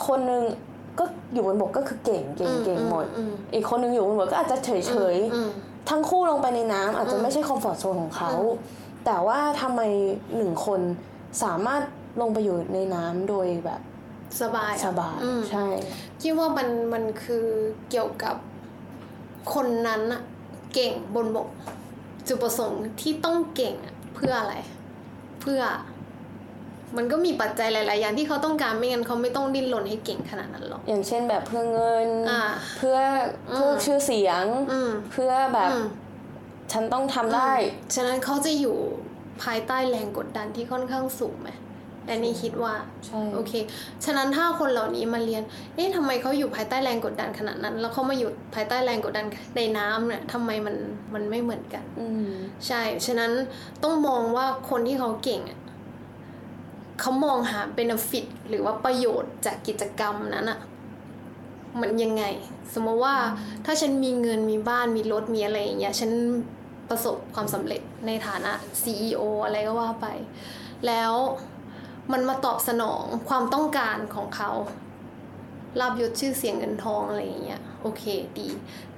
[0.07, 0.43] คนหนึ่ง
[0.99, 1.03] ก็
[1.33, 5.49] อยู่บนบกก็คือเก่งเก่งเก่งหมดอืมอีกคนหนึ่งอยู่บนบกก็อาจจะเฉยเฉยๆอืม
[5.89, 8.57] ทั้งคู่ลงไปในน้ำอาจจะอืมไม่ใช่คอมฟอร์ทโซนของเขาอืม
[9.05, 9.81] แต่ว่าทำไม
[10.35, 10.81] หนึ่งคน
[11.43, 11.81] สามารถ
[12.21, 13.81] ลงไปอยู่ในน้ำโดยแบบ
[14.41, 15.67] สบายอะสบายอืมใช่
[16.21, 17.45] คิดว่ามันมันคือ
[17.89, 18.35] เกี่ยวกับ
[19.53, 20.21] คนนั้นอะ
[20.73, 21.47] เก่งบนบก
[22.27, 24.55] จุดประสงค์ที่ต้องเก่งอะเพื่ออะไร
[25.41, 25.61] เพื่อ
[26.97, 32.43] มันก็มีปัจจัยหลาย ๆ อย่างที่เขาต้องการไม่งั้นเขาไม่ต้องดิ้นรนให้เก่งขนาดนั้นหรอก อย่างเช่นแบบเพื่อเงินอ่า
[32.77, 32.97] เพื่อ
[33.53, 35.85] เพื่ออืมชื่อเสียงอืมเพื่อแบบอืม
[36.71, 37.53] ฉันต้องทำได้
[37.95, 38.77] ฉะนั้นเขาจะอยู่
[39.43, 41.49] ภายใต้แรงกดดันที่ค่อนข้างสูงไหม
[42.09, 42.73] อันนี้คิดว่า
[43.05, 43.53] ใช่โอเค
[44.05, 45.43] ฉะนั้นถ้าคนเหล่านี้มาเรียน
[45.75, 50.75] เอ๊ะทำไมเขาอยู่ภายใต้แรงกดดันขนาดนั้น แล้วเขามาอยู่ภายใต้แรงกดดันในน้ำเนี่ยทำไมมัน
[51.13, 52.31] มันไม่เหมือนกันอืม
[52.67, 53.31] ใช่ ฉะนั้น
[53.83, 55.59] ต้องมองว่าคนที่เขาเก่งอะ
[57.01, 60.59] เขามองหาเบนฟิตหรือว่าประโยชน์จากกิจกรรมนั้นอะ
[61.81, 62.23] มันยังไง
[62.73, 63.15] สมมติว่า
[63.65, 66.11] ถ้าฉันมีเงินมีบ้านมีรถมีอะไรอย่างเงี้ยฉัน
[66.89, 70.07] ประสบความสำเร็จในฐานะ CEO อะไรก็ว่าไป
[70.87, 71.13] แล้ว
[72.11, 74.51] มันมาตอบสนองความต้องการของเขา
[75.79, 78.03] ลาบยศชื่อเสียงเงินทองอะไรอย่างเงี้ยโอเค
[78.39, 78.47] ดี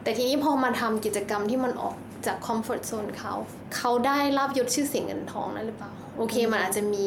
[0.01, 1.95] แต่ทีนี้พอมาทำกิจกรรมที่มันออก
[2.25, 3.33] จากคอมฟอร์ z โซนเขา
[3.75, 7.05] เขาได้ลาบยศชื่อเสียงเงินทองนั่นหรือเปล่าโอเคมันอาจจะมี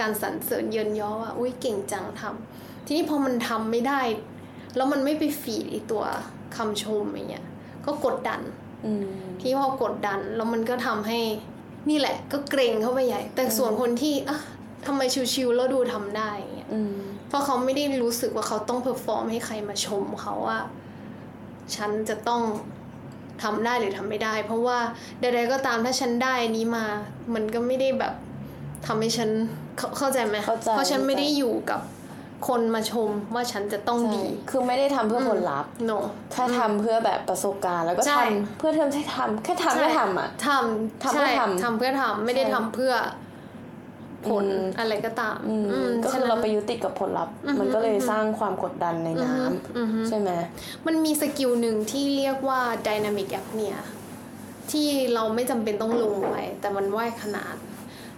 [0.00, 4.00] การสรรเสริญเยินยอว่าอุ้ยเก่งจังทำทีนี้พอมันทำไม่ได้
[4.76, 6.02] แล้วมันไม่ไปฟีดไอตัว
[6.56, 7.46] คำชมอย่างเงี้ย
[7.86, 8.40] ก็กดดัน
[8.86, 9.06] อืม
[9.40, 11.20] ที่พอกดดันแล้วมันก็ทำให้
[11.90, 14.38] นี่แหละ ก็เกร็งเข้าไปใหญ่ แต่ส่วนคนที่อะ
[14.86, 15.02] ทำไม
[15.34, 16.96] ชิวๆแล้วดูทำได้อย่างเงี้ยอืม
[17.28, 20.58] เพราะเขาไม่ได้รู้สึกว่าเขาต้อง perform ให้ใครมาชมเขาว่า
[21.76, 22.42] ฉันจะต้อง
[23.42, 24.78] ทำได้หรือทำไม่ได้ เพราะว่า
[25.20, 26.84] ใดๆก็ตามถ้าฉันได้อันนี้มา
[27.34, 28.14] มันก็ไม่ได้แบบ
[28.86, 29.30] ทำให้ฉัน
[29.78, 31.80] เข้าเข้าใจไหมเข้าใจเพราะฉันไม่ได้อยู่กับ
[32.48, 35.90] คนมาชมว่าฉันจะต้องใช่ดี คือไม่ได้ทำเพื่อผลลัพธ์โน
[36.32, 42.92] แค่ทำเพื่อแบบประสบการณ์แล้วก็ใช่ทำเพื่อเทอมใช่ทำแค่ทำไม่ทำอะทำทำเพื่อใช่ทำทำเพื่อทำไม่ได้ใช่ทำเพื่อ
[44.28, 50.30] ผลอืมอะไรก็ตามอืมอืมก็ฉะคือนั้นเราไปยึดติดกับผลลัพธ์อือฮึมันก็เลยอือฮึสร้างความกดดันในน้ำอือฮึใช่ไหม
[50.86, 53.76] มันมี skill หนึ่งที่เรียกว่า dynamic apnea
[54.70, 57.54] ที่เราไม่จำเป็นต้องลงไปแต่มันว่ายขนาด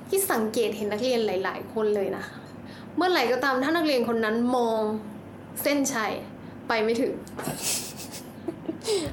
[0.08, 2.24] ที่สังเกตเห็นนักเรียนหลาย ๆ คนเลยนะ
[2.96, 4.80] เมื่อไหร่ก็ตามถ้านักเรียนคนนั้นมอง
[5.62, 6.12] เส้นชัย
[6.68, 7.12] ไปไม่ถึง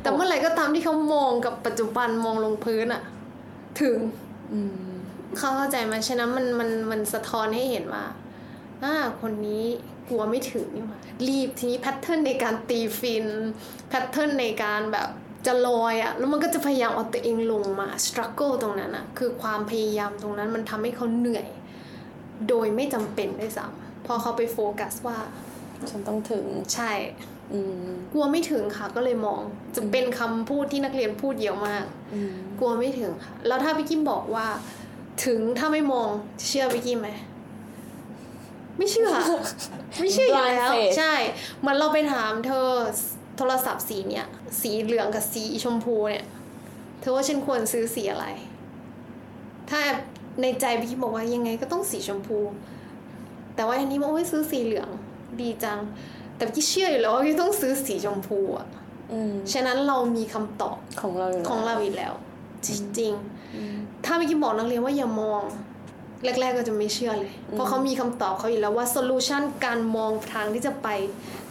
[0.01, 3.01] แต่เมื่อไหร่ก็ตามที่เขามองกับปัจจุบันมองลงพื้นอะ
[3.81, 3.97] ถึง
[4.53, 4.90] อืม
[5.37, 8.05] เขาเข้าใจไหมฉะนั้นมันมันมันสะท้อนให้เห็นว่า
[8.83, 9.63] อ่าคนนี้
[10.09, 13.25] กลัวไม่ถึงนี่หว่ารีบทีนี้ pattern ในการตี fin
[13.89, 15.09] pattern ในการแบบ
[15.47, 21.47] จะลอยอะแล้วมันก็จะพยายามเอาตัวเองลงมาส t รั g เกิลตรงนั้นอะคือความพยายามตรงนั้นมันทำให้เขาเหนื่อย
[22.49, 25.17] โดยไม่จำเป็นด้วยซ้ำพอเขาไปโฟกัสว่า
[25.89, 26.91] ฉันต้องถึงใช่
[27.53, 29.39] อืมกลัวไม่ถึงค่ะก็เลยมอง
[29.75, 34.47] จะเป็นคำพูดที่นักเรียนพูดเยอะมากอืมกลัวไม่ถึงค่ะ แล้วถ้าพี่กิมบอกว่า
[35.25, 36.09] ถึงถ้าไม่มอง
[36.47, 37.09] เชื่อพี่กิมไหม
[38.77, 39.09] ไม่เชื่อ
[39.99, 41.13] ไม่เชื่ออยู่แล้ว Blind faith ใช่
[41.59, 42.67] เหมือนเราไปถามเธอ
[43.37, 44.27] โทรศัพท์สีเนี้ย
[44.61, 46.25] สีเหลืองกับสีชมพูเนี่ย
[46.99, 48.25] เธอว่าฉันควรซื้อสีอะไร
[49.69, 49.79] ถ้า
[50.41, 52.39] ในใจพี่กิมบอกว่ายังไงก็ต้องสีชมพู
[53.55, 54.89] แต่ว่าอันนี้บอกโอ้ยซื้อสีเหลือง
[55.41, 55.79] ดีจัง
[56.35, 58.67] แต่พี่เชื่ออยู่แล้วว่าพี่ต้องซื้อสีชมพูอะ
[59.11, 62.13] อืมฉะนั้นเรามีคำตอบของเราอยู่ของเราแล้วอีกแล้ว
[62.65, 62.67] จ
[62.99, 63.13] ริง
[63.55, 65.43] อืมๆ ถ้าเมื่อกี้บอกนักเรียนว่าอย่ามอง
[66.23, 70.87] แรก ๆก็จะไม่เชื่อเลย เพราะเขามีคำตอบเขาอยู่แล้วว่าโซลูชันการมองทางที่จะไป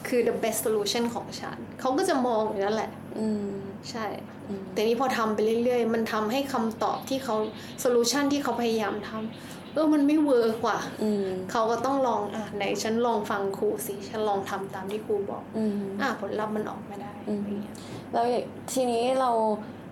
[0.09, 3.53] คือ the best solution ของฉันเขาก็จะมองอยู่นั่นแหละ อืม
[3.91, 4.07] ใช่
[4.49, 7.37] อืมแต่นี้พอทำไปเรื่อยๆ มันทำให้คำตอบที่เขา
[7.81, 17.77] solution ที่เขาพยายามทำเออ มันไม่เวิร์กว่ะอืมเขาก็ต้องลอง อะไหนฉันลองฟังครูสิ ฉันลองทำตามที่ครูบอกอืมอะผลลัพธ์มันออกมาได้อืมอะไรอย่างเงี้ย
[18.13, 19.31] แล้วอย่างทีนี้เรา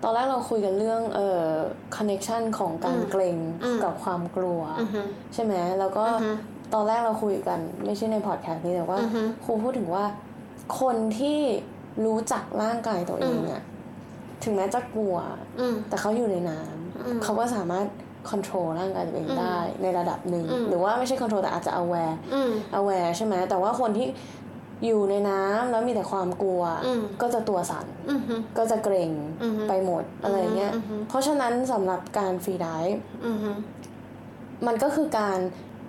[0.03, 1.49] ตอนแรกเราคุยกันเรื่องเอ่อ
[1.95, 5.01] connection ของการอืมเกร็งอืมกับความกลัวอือฮึ
[5.33, 6.31] ใช่ไหมแล้วก็อือฮึ
[6.73, 10.05] ตอนแรกเราคุยกันไม่ใช่ในพอดแคสต์นี้แต่ว่าอือฮึครูพูดถึงว่า
[10.79, 11.39] คนที่
[12.05, 13.61] รู้จักร่างกายตัวเองอะ
[14.43, 15.15] ถึงแม้จะกลัว
[15.59, 16.59] อืมแต่เขาอยู่ในน้
[17.05, 17.85] อืมำเขาก็สามารถ
[18.29, 24.07] ค o n t r o l ร่างกายตัวเองอืมได้ในระดับหนึ่งอืมหรือว่าไม่ใช่ control แต่อาจจะ aware อืม aware ใช่ไหมแต่ว่าคนที่
[24.85, 29.11] อยู่ในน้ำแล้วมีแต่ความกลัวอืมก็จะตัวสั่นอืมฮึก็จะเกรง
[29.43, 32.95] อือฮึไปหมดอะไรเงี้ยอือฮึเพราะฉะนั้นสำหรับการฟรีไดิฟ
[33.27, 33.51] อือฮึ
[34.67, 35.39] มันก็คือการ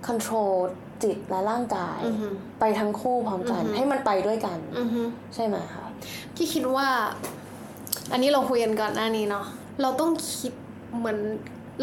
[0.07, 0.55] control
[1.03, 2.27] จิตและร่างกายอือฮึ
[2.59, 5.01] ไปทั้งคู่พร้อมกัน ให้มันไปด้วยกันอือฮึ
[5.35, 5.85] ใช่ไหมคะ
[6.35, 6.87] พี่คิดว่า
[8.11, 9.45] อันนี้เราคุยกันก่อนหน้านี้เนาะ
[9.81, 10.53] เราต้องคิด
[10.97, 11.17] เหมือน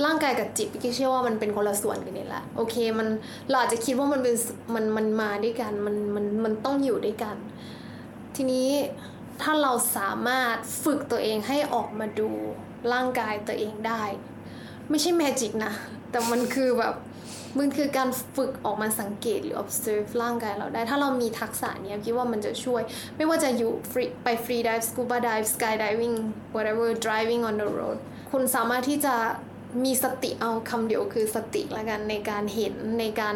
[0.05, 3.09] ร่างกายกับจิตพี่เชื่อว่ามันเป็นคนละส่วนกันนี่แหละโอเคมัน
[3.49, 4.37] เราอาจจะคิดว่ามันเป็น
[4.75, 7.37] มันมันมาด้วยกันมันมันมันต้องอยู่ด้วยกัน
[8.37, 8.69] ทีนี้
[9.43, 12.31] ถ้าเราสามารถฝึกตัวเองให้ออกมาดู
[12.93, 14.03] ร่างกายตัวเองได้
[14.91, 15.73] ไม่ใช่แมจิกนะ
[16.11, 16.95] แต่มันคือแบบ
[17.59, 22.83] มันคือการฝึกออกมาสังเกตหรือ observe ร่างกายเราได้ ถ้าเรามีทักษะนี้คิดว่ามันจะช่วย
[23.17, 26.17] ไม่ว่าจะอยู่ free ไป free dive scuba dive skydiving
[26.55, 27.99] whatever driving on the road
[28.31, 29.15] คุณสามารถที่จะ
[29.85, 33.35] มีสติเอาคำเดียวคือสติละกันในการเห็นในการ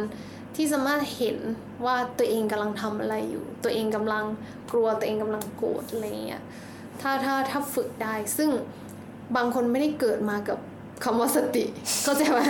[0.57, 1.37] ที่สามารถเห็น
[1.85, 4.25] ว่าตัวเองกำลังทำอะไรอยู่ ตัวเองกำลัง
[4.73, 6.43] กลัวตัวเองกำลังโกรธอะไรเงี้ย
[7.01, 8.51] ถ้าถ้าถ้าฝึกได้ ซึ่ง
[9.37, 10.59] บางคนไม่ได้เกิดมากับ
[11.05, 11.65] คำว่าสติ
[12.03, 12.41] เข้าใจไหม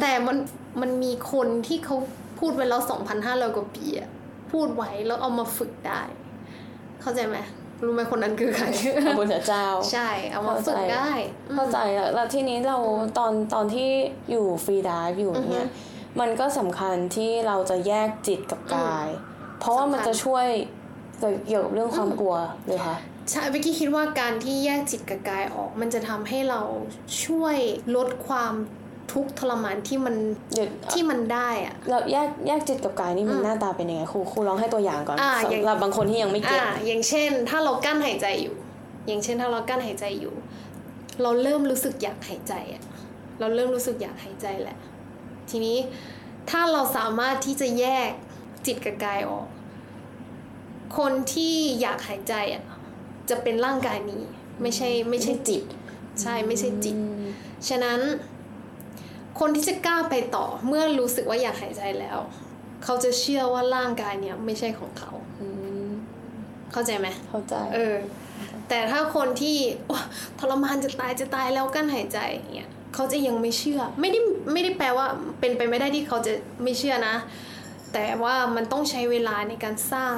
[0.00, 0.36] แต่มัน
[0.80, 1.96] มันมีคนที่เขา
[2.40, 2.80] พูดไว้แล้ว
[3.18, 4.10] 2,500กว่าปีอะ
[4.52, 6.02] พูดไว้แล้วเอามาฝึกได้
[7.00, 7.36] เข้าใจไหม
[7.84, 8.66] รู้ไหมคนนั้นคือใคร
[9.04, 11.10] พระพุทธเจ้า ใช่ เอามาฝึกได้
[11.50, 12.78] อืมเข้าใจแล้วแล้วทีนี้เรา
[13.18, 13.90] ตอนตอนที่
[14.30, 15.68] อยู่ฟรีดิฟอยู่เนี่ย
[16.20, 19.08] มันก็สำคัญที่เราจะแยกจิตกับกาย
[19.60, 20.46] เพราะว่ามันสำคัญจะช่วย
[21.46, 22.36] เกี่ยวกับเรื่องความกลัว
[22.66, 22.96] เลยค่ะ
[23.30, 26.62] ใช่วิกกี้คิดว่าการที่แยกจิตกับกายออก มันจะทำให้เรา
[27.24, 27.56] ช่วย
[27.96, 28.52] ลดความ
[29.12, 30.14] ทุกข์ทรมานที่มัน
[30.52, 38.54] เดี๋ยวที่มันได้อะเราแยกแยกจิตกับกายนี่มันหน้าตาเป็นยังไงครูครูลองให้ตัวอย่างก่อนอ่าอย่างสำหรับบางคนที่ยังไม่เก็ตอ่าอย่างเช่น ถ้าเรากั้นหายใจอยู่
[39.06, 40.34] อย่างเช่นถ้าเรากั้นหายใจอยู่
[41.22, 42.82] เราเริ่มรู้สึกอยากหายใจอะ
[43.40, 44.76] เราเริ่มรู้สึกอยากหายใจแหละ
[45.50, 45.78] ทีนี้
[46.50, 48.10] ถ้าเราสามารถที่จะแยก
[48.66, 49.46] จิตกับกายออก
[50.98, 52.62] คนที่อยากหายใจอะ
[53.30, 54.22] จะเป็นร่างกายนี้
[54.62, 55.62] ไม่ใช่ไม่ใช่จิต
[56.22, 56.96] ใช่ไม่ใช่จิต
[57.68, 58.00] ฉะนั้น
[59.40, 62.18] คนที่จะกล้าไปต่อเมื่อรู้สึกว่าอยากหายใจแล้ว
[62.84, 65.46] เขาจะเชื่อว่าร่างกายเนี้ยไม่ใช่ของเขาอื
[65.86, 65.88] ม
[66.72, 67.96] เข้าใจไหมเข้าใจ เออ
[68.68, 70.04] แต่ถ้าคนที่โอ๊ย
[70.38, 74.20] ทรมานจะตายจะตายแล้วกั้นหายใจอย่างเงี้ยเขาจะยังไม่เชื่อ ไม่ได้
[74.52, 75.06] ไม่ได้แปลว่า
[75.40, 77.16] เป็นไปไม่ได้ที่เขาจะไม่เชื่อนะ
[77.92, 80.14] แต่ว่ามันต้องใช้เวลาในการสร้าง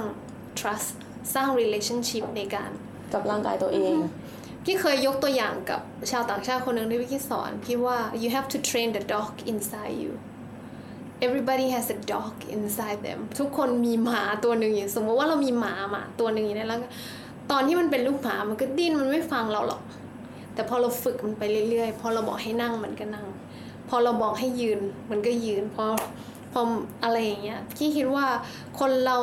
[0.58, 0.88] trust
[1.34, 2.70] สร้าง relationship ในการ
[3.12, 3.96] กับร่างกายตัวเอง
[4.64, 10.12] พี่เคยยกตัวอย่างกับชาวต่างชาติคนหนึ่งที่พี่สอนพี่ว่า you have to train the dog inside you
[11.26, 16.92] everybody has a dog inside them ทุกคนมีหมาตัวหนึ่งอย่างสมมติว่าเรามีหมาหมาตัวหนึ่งอยู่ในร่างกาย
[17.50, 19.82] ตอนที่มันเป็นลูกหมามันก็ดิ้นมันไม่ฟังเราหรอก
[20.54, 23.26] แต่พอเราฝึกมันไปเรื่อยๆ พอเราบอกให้นั่งมันก็นั่ง
[23.88, 25.86] พอเราบอกให้ยืนมันก็ยืน พอ
[26.52, 26.62] พอ
[27.04, 28.26] อะไรอย่างเงี้ยพี่คิดว่า
[28.78, 29.18] คนเรา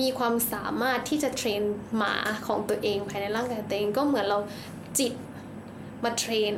[0.00, 1.62] มีความสามารถที่จะเทรน
[1.96, 2.14] หมา
[2.46, 4.38] ของตัวเองภายในร่างกายตัวเองก็เหมือนเรา
[4.98, 5.12] จิต
[6.04, 6.52] มาเทรน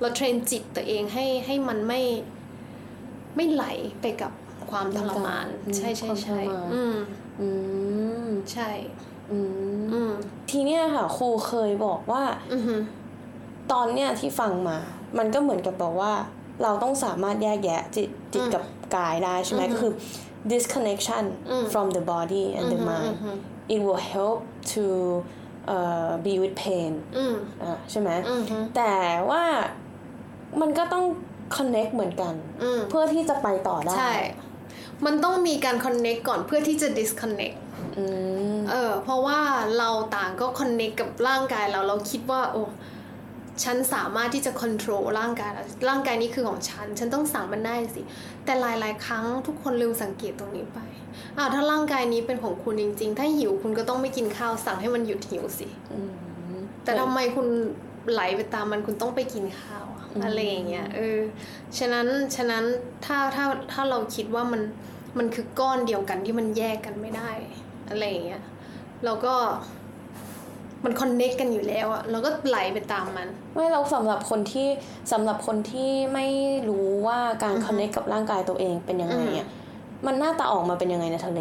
[0.00, 2.00] เราเทรนจิตตัวเองให้ให้มันไม่
[3.36, 3.64] ไม่ไหล
[4.00, 4.32] ไปกับ
[4.70, 6.96] ความทรมานอืมใช่ใช่ใช่ความทรมานอืม
[7.40, 7.48] อื
[8.26, 8.70] มใช่
[9.30, 9.38] อื
[9.78, 10.12] มอืม
[10.50, 12.80] ทีเนี้ยค่ะครูเคยบอกว่าอือหือ
[13.72, 14.78] ตอนเนี้ยที่ฟังมา
[15.18, 16.12] มันก็เหมือนกับบอกว่า
[16.62, 18.62] เราต้องสามารถแยกแยะจิตจิตกับ
[18.96, 19.92] กายได้ใช่ไหมก็คือ
[20.52, 23.36] disconnection อืม from the body and the อือหือ mind อือหือ
[23.74, 24.38] it will help
[24.72, 25.45] to uh,
[26.24, 28.94] be with pain อืมอะใช่ไหมอือหือแต่
[29.30, 29.42] ว่า
[30.60, 31.04] มันก็ต้อง
[31.56, 34.14] connect เหมือนกันอืมเพื่อที่จะไปต่อได้ ใช่
[35.04, 37.56] มันต้องมีการ connect ก่อนเพื่อที่จะ disconnect
[37.98, 38.04] อื
[38.56, 39.40] มเออเพราะว่า
[39.78, 42.62] เราต่างก็ connect กับร่างกายเราเราคิดว่าโอ้
[43.64, 48.02] ฉันสามารถที่จะ control ร่างกายแล้วร่างกายนี้คือของฉัน ฉันต้องสั่งมันได้สิ
[48.44, 50.78] แต่หลาย ๆ ครั้งทุกคนลืมสังเกตตรงนี้ไป
[51.36, 56.12] อ้าวถ้าร่างกายนี้เป็นของคุณจริง ๆ ถ้าหิวคุณก็ต้องไม่กินข้าวสั่งให้มันหยุดหิวสิอืม
[56.84, 57.46] แต่ทำไมคุณ
[58.12, 61.20] ไหลไปตามมันคุณต้องไปกินข้าวอะอะไรอย่างเงี้ยเออ
[61.78, 62.64] ฉะนั้นฉะนั้น
[63.04, 64.62] ถ้าถ้าถ้าเราคิดว่ามัน
[65.18, 67.30] มันคือก้อนเดียวกันที่มันแยกกันไม่ได้
[67.90, 68.42] อะไรอย่างเงี้ย
[69.04, 69.34] เราก็
[70.86, 74.68] มันคอนเน็กกันอยู่แล้วอะเราก็ไหลไปตามมัน ไม่เราสำหรับคนที่
[75.12, 76.26] สำหรับคนที่ไม่
[76.68, 79.48] รู้ว่าการ connect กับร่างกายตัวเองเป็นยังไงอะ
[80.06, 81.40] มันหน้าตาออกมาเป็นยังไงในทะเล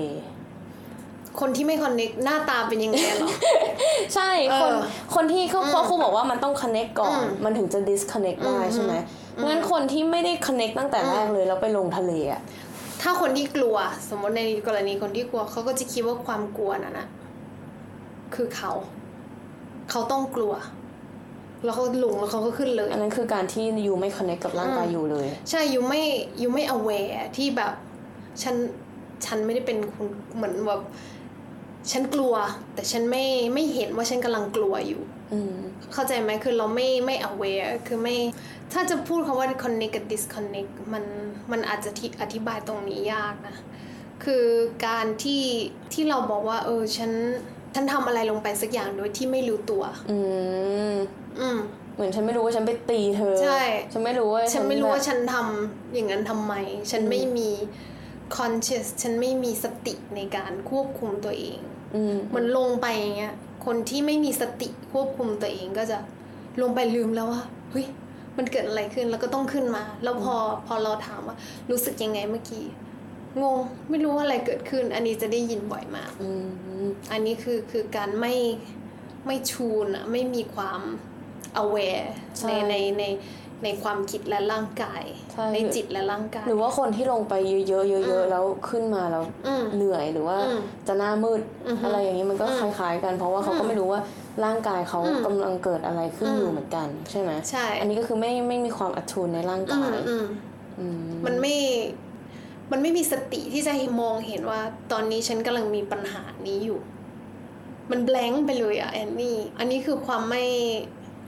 [1.40, 3.30] คนที่ไม่คอนเน็กหน้าตาเป็นยังไงหรอ
[4.16, 4.74] ใช่เออคน
[5.16, 8.94] คนที่เขาเขาครูบอกว่ามันต้อง connect ก่อนอืมมันถึงจะ disconnect ได้ใช่ไหม
[9.48, 12.42] งั้นคนที่ไม่ได้ connect ตั้งแต่แรกเลยแล้วไปลงทะเลอะ
[13.02, 13.76] ถ้าคนที่กลัว
[14.10, 17.08] สมมติในกรณีคนที่กลัวเขาก็จะคิดว่าความกลัวนั้นนะ
[18.36, 18.72] คือเขา
[19.92, 20.54] เขาต้องกลัว
[21.64, 26.04] แล้วเขาหลงแล้วเขาก็ขึ้นเลย อันนั้นคือการที่ยูไม่ connect กับร่างกายอยู่เลย ใช่ยูไม่
[26.42, 27.74] ยูไม่ aware ที่แบบ
[28.44, 28.56] ฉัน
[29.26, 30.82] ฉันไม่ได้เป็นคนเหมือนแบบ
[31.92, 32.34] ฉันกลัว
[32.74, 35.02] แต่ฉันไม่ไม่เห็นว่าฉันกำลังกลัวอยู่
[35.34, 35.56] อืม
[35.94, 38.16] เข้าใจไหมคือเราไม่ไม่ aware คือไม่
[38.74, 41.04] ถ้าจะพูดคำว่า connect กับ disconnect มัน
[41.52, 43.56] มันอาจจะที่อธิบายตรงนี้ยากนะ
[44.24, 44.46] คือ
[44.88, 45.44] การที่
[45.94, 47.12] ที่เราบอกว่า เออ ฉัน
[47.76, 50.18] ฉันทำอะไรลงไปสักอย่างโดยที่ไม่รู้ตัว อื
[50.94, 50.96] ม
[51.40, 51.60] อืม
[51.96, 53.62] เหมือนฉันไม่รู้ว่าฉันไปตีเธอ ใช่
[53.92, 56.54] ฉันไม่รู้ว่า ฉันไม่รู้ว่าแบบฉันทำอย่างนั้นทำไม
[56.92, 57.50] ฉันไม่มี
[58.38, 61.60] conscious ฉันไม่มีสติในการควบคุมตัวเอง
[61.96, 63.34] อืมเหมือนลงไปอย่างเงี้ย
[63.66, 65.98] คนที่ไม่มีสติควบคุมตัวเองก็จะ
[66.62, 67.86] ลงไปลืมแล้วว่าเฮ้ย
[68.38, 70.36] มันเกิดอะไรขึ้นแล้วก็ต้องขึ้นมา แล้วพอ
[70.68, 71.36] พอเราถามว่า
[71.72, 72.66] รู้สึกยังไงเมื่อกี้
[73.44, 73.58] งง
[73.90, 76.46] ไม่รู้ว่าอะไรเกิดขึ้น อันนี้จะได้ยินบ่อยมากอืม
[77.12, 78.34] อันนี้คือคือการไม่
[79.26, 80.82] ไม่ชูนอะไม่มีความ
[81.64, 82.08] aware
[82.40, 83.04] ใช่ในในใน
[83.64, 87.34] ในความคิดและร่างกายใช่ในจิตและร่างกาย หรือว่าคนที่ลงไป
[87.68, 94.02] เยอะๆเยอะๆแล้วขึ้นมาแล้วอืมเหนื่อยหรือว่าอืมจะหน้ามืดอือฮึอะไรอย่างนี้มันก็อืคมล้ายๆกัน เพราะว่าเขาก็อืมไม่รู้ว่า
[94.46, 100.26] ร่างกายเขาอืมกำลังเกิดอะไรขึ้นอืมอยู่เหมือนกัน ใช่ไหมใช่ อันนี้ก็คือไม่ไม่มีความอัตทูนในร่างอืกามยอืม
[100.80, 101.56] อืมมันไม่
[102.72, 106.80] มันไม่มีสติที่จะมองเห็นว่าตอนนี้ฉันกำลังมีปัญหานี้อยู่
[107.92, 110.46] มันแบงค์ไปเลยอะแอนนี่ อันนี้คือความไม่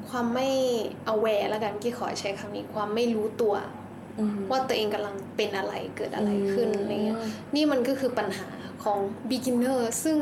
[0.10, 0.50] ความไม่
[1.14, 3.56] aware แล้วกันที่ขอใช้คำนี้ความไม่รู้ตัว
[4.20, 7.20] อืมว่าตัวเองกำลังเป็นอะไรเกิดอะไรขึ้นอืมอะไรเงี้ย
[7.56, 8.50] นี่มันก็คือปัญหา
[8.84, 8.98] ของ
[9.30, 10.18] beginner ซึ่ง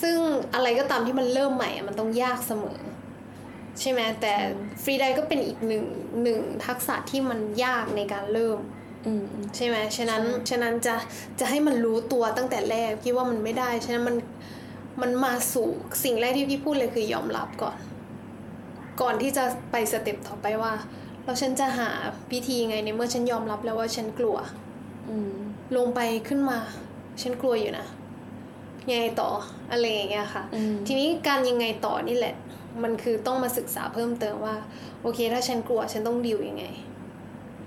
[0.00, 0.16] ซึ่ง
[0.54, 2.80] อะไรก็ตามที่มันเริ่มใหม่อะมันต้องยากเสมอ
[3.80, 4.34] ใช่ไหมแต่
[4.82, 5.84] ฟรีไดก็เป็นอีกหนึ่ง
[6.22, 8.81] หนึ่งทักษะที่มันยากในการเริ่มอืม
[9.56, 10.94] ใช่ไหมฉะนั้นฉะนั้นจะ
[11.40, 14.16] จะให้มันรู้ตัวตั้งแต่แรกพี่ว่ามันไม่ได้ ฉะนั้นมัน
[15.02, 15.68] มันมาสู่
[16.04, 17.76] สิ่งแรกที่พี่พูดเลยคือยอมรับก่อน
[19.00, 20.72] ก่อนที่จะไปสเต็ปต่อไปว่า
[21.24, 21.90] แล้วฉันจะหา
[22.32, 24.36] วิธีไงในเมื่อฉันยอมรับแล้วว่าฉันกลัว
[25.08, 25.32] อืม
[25.76, 26.58] ลงไปขึ้นมา
[27.22, 27.86] ฉันกลัวอยู่นะ
[28.90, 29.30] ยังไงต่อ
[29.70, 32.34] อะไรอย่างเงี้ยค่ะอืมทีนี้การยังไงต่อนี่แหละ
[32.82, 34.56] มันคือต้องมาศึกษาเพิ่มเติมว่า
[35.02, 36.64] โอเค ถ้าฉันกลัวฉันต้องดิวยังไง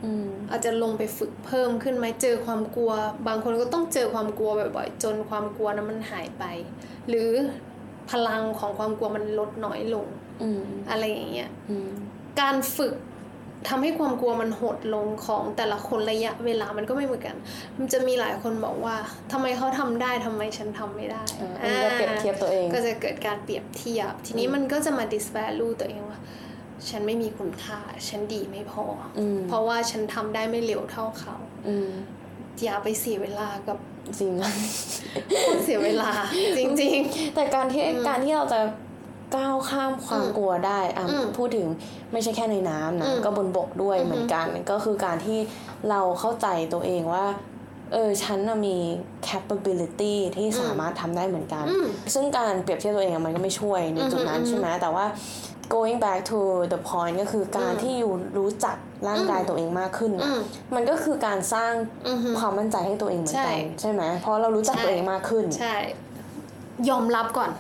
[0.06, 2.92] อืมอาจจะลงไปฝึกเพิ่มขึ้นไหมเจอความกลัว
[3.28, 6.44] บางคนก็ต้องเจอความกลัวบ่อยๆ จนความกลัวนั้นมันหายไป
[7.10, 7.30] หรือ
[8.12, 10.08] พลังของความกลัวมันลดน้อยลง
[10.42, 11.90] อืมอะไรอย่างเงี้ยอืม
[12.42, 12.96] การฝึก
[13.70, 17.36] ทำให้ความกลัวมันหดลงของแต่ละคนระยะเวลามันก็ไม่เหมือนกัน
[17.78, 18.96] มันจะมีหลายคนบอกว่า
[19.32, 26.20] ทำไมเขาทำได้ทำไมฉันทำไม่ได้อ่าอันนี้ก็เปรียบเทียบตัวเอง ก็จะเกิดการเปรียบเทียบ ทีนี้มันก็จะมา disvalue ตัวเองว่า
[26.90, 31.36] ฉันไม่มีคุณค่า ฉันดีไม่พอออืมเพราะว่าฉันทำได้ไม่เร็วเท่าเขา
[31.68, 31.90] อืม
[32.64, 33.78] อย่าไปเสียเวลากับ
[34.20, 34.34] จริง
[35.48, 36.12] คนเสียเวลา
[36.58, 36.98] จริง
[37.36, 38.60] แต่การที่การที่เราจะ
[39.36, 41.68] ก้าวข้ามความอืมกลัวได้อะอืมพูดถึง
[42.14, 45.40] ไม่ใช่แค่ในน้ำนะอืมก็บนบกด้วยอือฮึเหมือนกันก็คือการที่
[45.90, 47.26] เราเข้าใจตัวเองว่า
[47.94, 48.78] เออฉันน่ะมี
[49.28, 55.06] capability ที่สามารถทำได้เหมือนกันอืมซึ่งการเปรียบเทียบตัวเองอะมันก็ไม่ช่วยในจุดนั้นอือฮึใช่ไหมแต่ว่า
[55.74, 56.40] going back to
[56.74, 58.76] the point ก็คือการอืมที่อยู่รู้จัก
[59.08, 60.40] ร่างกายตัวเองมากขึ้นๆอะอืม
[60.76, 61.74] มันก็คือการสร้าง
[62.08, 65.76] อือฮึความมั่นใจให้ตัวเองเหมือนกันใช่ใช่ไหมเพราะเรารู้จักใช่ตัวเองมากขึ้น ใช่
[66.90, 67.52] ยอมรับก่อน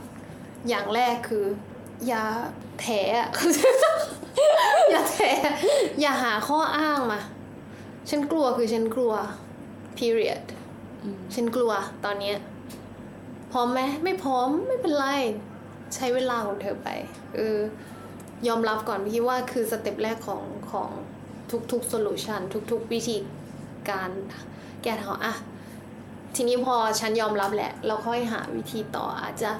[0.70, 1.46] อย่างแรกคือ
[2.08, 2.24] อย่า
[2.82, 2.88] แถ
[3.18, 3.28] อะ
[4.92, 5.20] อย่าแถ
[6.02, 7.20] อย่าหาข้ออ้างมา
[8.10, 9.14] ฉันกลัวคือฉันกลัว
[9.98, 10.42] period
[11.36, 11.72] ฉันกลัว
[12.06, 12.38] ตอนเนี้ย
[13.52, 15.06] พร้อมไหมไม่พร้อมไม่เป็นไร
[15.96, 16.90] ใช้เวลาของเธอไป
[17.36, 17.60] เออ
[18.48, 20.90] ยอมรับก่อนพี่ว่าคือสเต็ปแรกของของ
[21.72, 23.18] ทุกๆ solution ทุกๆ วิธี
[23.90, 24.12] การ
[24.84, 25.36] แก้ปัญหาอะ
[26.36, 29.52] ทีนี้พอฉันยอมรับแหละ เราค่อยหาวิธีต่ออาจจะ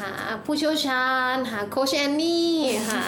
[0.00, 0.12] หา
[0.44, 2.54] ผู้เชี่ยวชาญ หาโค้ชแอนนี่
[2.90, 3.04] หา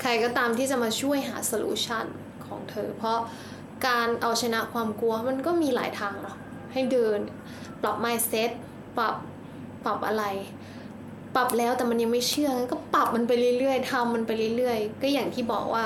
[0.00, 2.06] ใครก็ตามที่จะมาช่วยหา solution
[2.46, 3.18] ของเธอ เพราะ
[3.86, 6.36] การเอาชนะความกลัวมันก็มีหลายทางเนาะ
[6.72, 7.18] ให้เดิน
[7.82, 8.50] ปรับ mindset
[8.98, 9.16] ปรับ
[9.84, 10.24] ปรับอะไร
[11.38, 15.84] ปรับแล้วแต่มันยังไม่เชื่องั้นก็ปรับมันไปเรื่อยๆทำมันไปเรื่อยๆ ก็อย่างที่บอกว่า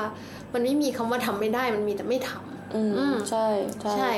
[0.52, 3.46] มันไม่มีคำว่าทำไม่ได้มันมีแต่ไม่ทำอืมอืมใช่
[3.82, 4.12] ใช่ใช่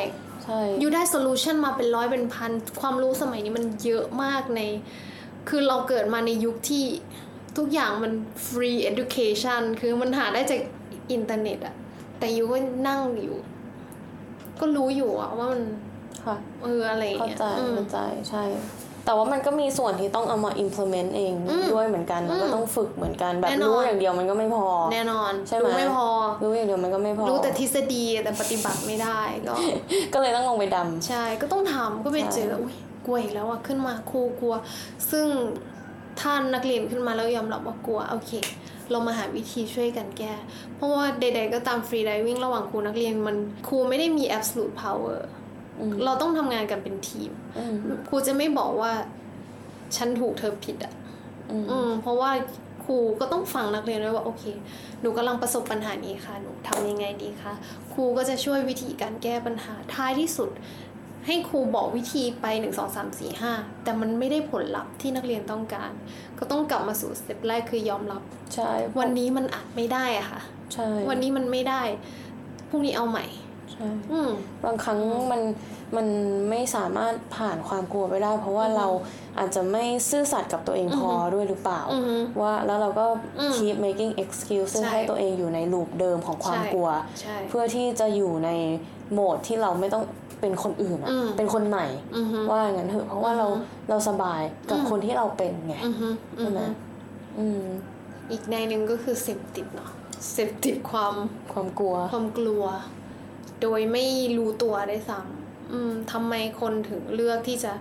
[0.45, 4.61] ใช่ you ได้ solution มาเป็นร้อยเป็นพันความรู้สมัยนี้มันเยอะมากใน
[5.49, 6.85] คือเราเกิดมาในยุคที่
[7.57, 8.13] ทุกอย่างมัน
[8.47, 10.61] free education คือมันหาได้จาก
[11.13, 11.75] อินเทอร์เน็ตอะ
[12.19, 13.39] แต่ you ก็นั่งอยู่
[14.61, 15.63] ก็รู้อยู่อะว่ามัน
[16.25, 17.99] ค่ะเอออะไรอย่างเข้าเงี้ยใจอืมเข้าใจ
[18.31, 18.45] ใช่
[19.05, 26.07] แต่ว่ามันก็มีส่วนที่ต้องเอามา implement เองอืมด้วยเหมือนกันแล้วก็อืมต้องฝึกเหมือนกันแบบแน่นอนรู้อย่างเดียวมันก็ไม่พอ แน่นอนใช่ไหมรู้ไม่พอ
[26.43, 29.55] รู้อย่างเดียวมันก็ไม่พอ รู้แต่ทฤษฎีแต่ปฏิบัติไม่ได้ก็
[30.15, 30.77] ก็เลยต้องลงไปด
[31.09, 32.75] ใช่ก็ต้องทำก็ไปเจอใช่อุ้ย
[33.07, 34.55] กลัวอีกแล้วอะขึ้นมาครูกลัว
[35.11, 35.27] ซึ่ง
[36.21, 38.33] ท่านนักเรียนขึ้นมาแล้วยอมรับว่ากลัวโอเค
[38.91, 40.33] เรามาหาวิธีช่วยกันแก้
[40.77, 43.37] เพราะว่าใด ๆ ก็ตามฟรีไดวิ่งระหว่างครูนักเรียนมัน
[43.69, 45.44] ครูไม่ได้มี absolute power ำอืม
[46.05, 47.75] เราต้องทำงานกันเป็นทีมอืม
[48.09, 48.93] ครูจะไม่บอกว่า
[49.97, 50.95] ฉันถูกเธอผิดอะ
[51.51, 52.31] อืมอืมเพราะว่า
[52.85, 54.45] ครูก็ต้องฟังนักเรียนด้วยว่าโอเค
[55.01, 57.53] หนูกำลังประสบปัญหานี้ค่ะ หนูทำยังไงดีคะ
[57.93, 60.51] ครูก็จะช่วยวิธีการแก้ปัญหาท้ายที่สุด
[61.27, 63.53] ให้ครูบอกวิธีไปหนึ่งสองสามสี่ห้า
[63.85, 65.93] แต่มันไม่ได้ผลลัพธ์ที่นักเรียนต้องการ
[66.39, 68.23] ก็ต้องกลับมาสู่สเต็ปแรกคือยอมรับ
[68.55, 70.41] ใช่วันนี้มันอาจไม่ได้อะค่ะ
[70.75, 71.83] ใช่วันนี้มันไม่ได้
[72.69, 73.27] พรุ่งนี้เอาใหม่
[73.75, 74.31] ใช่อืม
[74.65, 74.99] บางครั้ง
[75.31, 75.43] มัน
[75.97, 76.07] มัน
[76.51, 78.89] ไม่สามารถผ่านความกลัวไปได้ เพราะว่าเรา
[79.39, 83.07] อาจจะไม่ซื่อสัตย์กับตัวเองพอด้วยหรือเปล่าอือฮึว่าแล้วเราก็
[83.39, 86.89] อืม keep making excuses ใช่ให้ตัวเองอยู่ในลูปเดิมของความใช่กลัว
[87.21, 88.51] ใช่เพื่อที่จะอยู่ใน
[89.13, 90.05] โหมดที่เราไม่ต้อง
[90.41, 93.47] เป็นคนอื่นอะอืมเป็นคนใหม่อือฮึว่าอย่างนั้นเถอะเพราะว่าเรา
[93.89, 96.09] เราสบายกับคนที่เราเป็นไงอือฮึ
[96.39, 96.67] อืใช่อไหมฮึ
[97.39, 97.65] อืม
[98.31, 99.91] อีกในหนึ่งก็คือเสพติดเนาะ
[100.33, 101.15] เสพติดความ
[101.53, 102.65] ความกลัวความกลัว
[103.63, 104.05] โดยไม่
[104.39, 107.73] รู้ตัวได้วยซ้ำอืมทำไมคนถึงเลือกที่จะ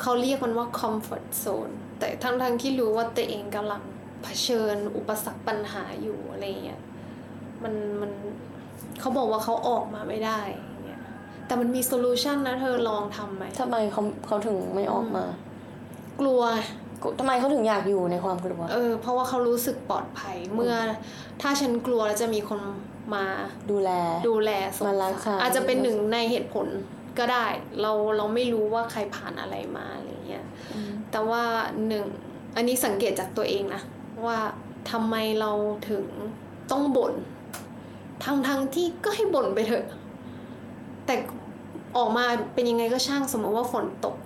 [0.00, 3.82] เขาเรียกมันว่า comfort zone แต่ทั้งทั้งๆที่รู้ว่าตัวเองกำลัง
[4.22, 6.80] เผชิญอุปสรรคปัญหาอยู่อะไรเงี้ย
[7.62, 8.12] มันมัน
[9.00, 11.02] เขาบอกว่าเขาออกมาไม่ได้อย่างเงี้ย
[11.46, 15.24] แต่มันมีโซลูชันนะเธอลองทำไหมทำไมเขาเขาถึงไม่ออกมา
[16.20, 16.42] กลัว
[17.18, 20.74] ทำไมเขาถึงอยากอยู่ในความกลัว เออ เพราะว่าเขารู้สึกปลอดภัยเมื่อ
[21.42, 22.60] ถ้าฉันกลัวแล้วจะมีคน
[23.14, 23.24] มา
[23.70, 23.90] ดูแล
[24.28, 26.66] ดูแลสงมารักสารษาอาจจะเป็นหนึ่งในเหตุผล
[27.18, 27.46] ก็ได้
[27.80, 30.44] เราเราไม่รู้ว่าใครผ่านอะไรมาอะไรเงี้ย
[31.10, 31.42] แต่ว่า
[31.86, 32.04] หนึ่ง
[32.56, 33.82] อันนี้สังเกตจากตัวเองนะ
[34.26, 34.38] ว่า
[34.90, 35.52] ทำไมเรา
[35.90, 36.04] ถึง
[36.70, 37.14] ต้องบ่น
[38.24, 39.84] ทั้งทั้งที่ก็ให้บ่นไปเถอะ
[41.06, 41.14] แต่
[41.96, 44.16] ออกมาเป็นยังไงก็ช่างสมมติว่าฝนตก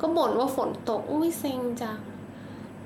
[0.00, 1.98] ก็บ่นว่าฝนตก อุ้ยเซ็งจัง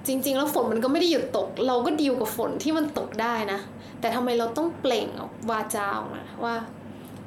[0.07, 3.59] จริง ๆ แล้วฝนมันก็ไม่ได้หยุดตก เราก็ดีลกับฝนที่มันตกได้นะ
[4.01, 6.55] แต่ทำไมเราต้องเปล่งออกวาจาออกมาว่า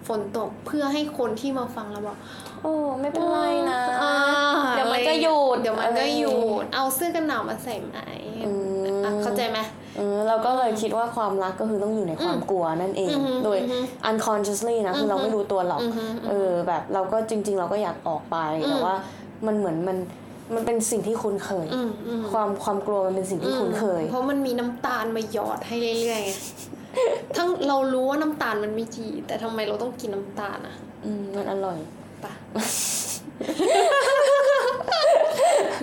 [0.08, 2.18] ฝนตกเพื่อให้คนที่มาฟังเราบอก
[2.62, 4.14] โอ้ไม่เป็นไรนะอ่า
[4.76, 7.98] เดี๋ยวมันก็หยุดเดี๋ยวมันก็อะไรหยุดเอาเสื้อกันหนาวมาใส่ไหม
[8.46, 9.60] อืมอะเข้าใจไหม
[9.98, 18.96] เออเราก็เลยคิดว่าความรักก็คือต้องอยู่ในความกลัวนั่นเองอือฮึโดยอือฮึ unconsciously นะคือเราไม่รู้ตัวหรอกอือฮึเออแบบเราก็จริง ๆ เราก็อยากออกไปอืมแต่ว่า
[19.46, 19.98] มันเหมือนมัน
[20.56, 26.34] มันเป็นสิ่งที่คุ้นเคยอืมอืมความความกลัวมันเป็นสิ่งที่คุ้นเคย เพราะมันมีน้ำตาลมาหยอดให้เรื่อยๆไง
[27.38, 31.78] ทั้งเรารู้ว่าน้ำตาลมันไม่ดี แต่ทำไมเราต้องกินน้ำตาลอะ อืมมันอร่อย
[32.24, 32.34] ปะ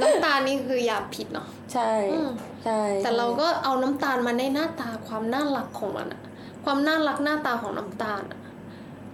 [0.00, 2.30] น้ำตาลนี่คือยาผิดเนาะใช่อืม
[2.64, 6.22] ใช่แต่เราก็เอาน้ำตาลมาในหน้าตาความน่ารักของมันอะ
[6.64, 8.40] ความน่ารักหน้าตาของน้ำตาลอะ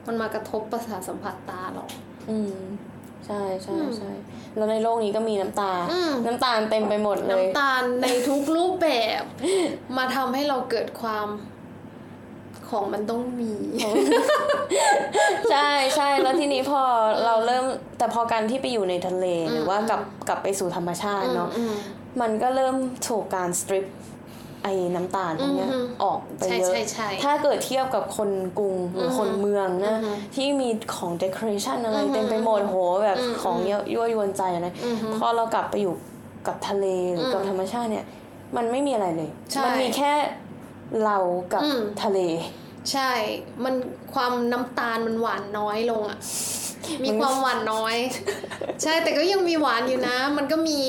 [0.06, 1.84] มันมากระทบประสาทสัมผัสตาเรา
[2.30, 2.58] อืม
[3.26, 4.10] ใช่ใช่อืมใช่
[4.56, 8.88] แล้วในโลกนี้ก็มีน้ำตาอืมน้ำตาลเต็มไปหมดเลย น้ำตาลในทุกรูปแบ
[9.20, 9.22] บ
[9.96, 11.26] มาทำให้เราเกิดความ
[12.68, 13.52] ของมันต้องมี
[15.50, 16.82] ใช่ใช่แล้วทีนี้พอ
[17.24, 17.64] เราเริ่ม
[17.98, 21.74] แต่พอการที่ไปอยู่ในทะเลหรือว่ากลับกลับไปสู่ธรรมชาติเนาะอืม
[22.20, 22.76] มันก็เริ่ม
[23.08, 23.86] ถูกการสตริป
[24.66, 35.94] ไอ้น้ำตาลพวกเนี้ยอือฮึออกไปใช่เยอะใช่ใช่ถ้าเกิดเทียบกับคนกรุงหรือออฮึคนเมืองนะอือฮึที่มีของ decoration อะไรอือฮึเต็มไปหมดโหแบบอืมของเยอะยั่วยวนใจอะไรอือฮึพอเรากลับไปอยู่
[36.46, 38.04] กับทะเลหรือกับอืมธรรมชาติเนี่ย
[38.56, 40.12] มันไม่มีอะไรเลยใช่มัมีแค่
[41.04, 41.18] เรา
[41.52, 42.18] กับอืมทะเล
[42.92, 43.10] ใช่
[43.64, 43.74] มัน
[44.14, 46.18] ความน้ำตาลมันหวานน้อยลงอะ
[47.02, 47.96] มีมันความหวานน้อย
[48.82, 50.80] ใช่แต่ก็ยังมีหวานอยู่นะ มันก็มี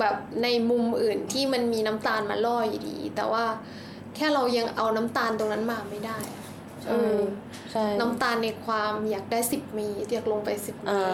[0.00, 3.44] แบบในมุมอื่นที่มันมีน้ำตาลมาล่ออยู่ดี แต่ว่า
[4.16, 6.44] แค่เรายังเอาน้ำตาลตรงนั้นมาไม่ได้อะ
[6.88, 7.20] เออ
[7.72, 11.10] ใช่น้ำตาลในความอยากได้สิบเมตรอยากลงไปสิบเมอ่าตร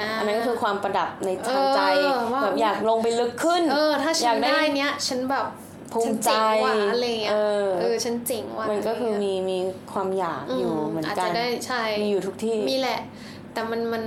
[0.00, 5.46] อ่าอันนั้นก็คือความประดับในทางใจเออว่าแบบอยากลงไปลึกขึ้น เออ ถ้าอฉัยานกได้ได้เนี้ย ฉันแบบ
[5.92, 9.58] ภูฉัมินใจเจ๋งว่ะอะไรเงี้ยเออเออฉันเจ๋งว่ะมันก็คืออะไรมีเงี้ยมี
[9.92, 13.00] ความอยากอยู่เหมือนอาจกัจะนได้ใช่มีอยู่ทุกที่มีแหละ
[13.52, 14.04] แต่มันมัน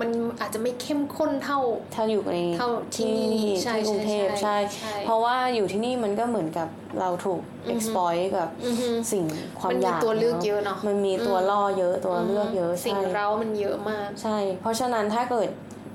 [0.00, 1.60] มันอาจจะไม่เข้มข้นเท่า
[1.94, 6.68] ถ้าอยู่ในเท่าที่ที่นี่ใช่ที่กรุงเทพใช่ใช่ใช่ เพราะว่าอยู่ที่นี่มันก็เหมือนกับ
[7.00, 7.40] เราถูก
[7.72, 9.24] exploit กับอือฮึสิ่ง
[9.58, 15.48] ความมันมีอยากตัวเลือกเยอะเนอะมันมีตัวล่อเยอะตัวเลือกเยอะสิ่งใช่เร้ามันเยอะมากใช่ เพราะฉะนั้นถ้าเกิด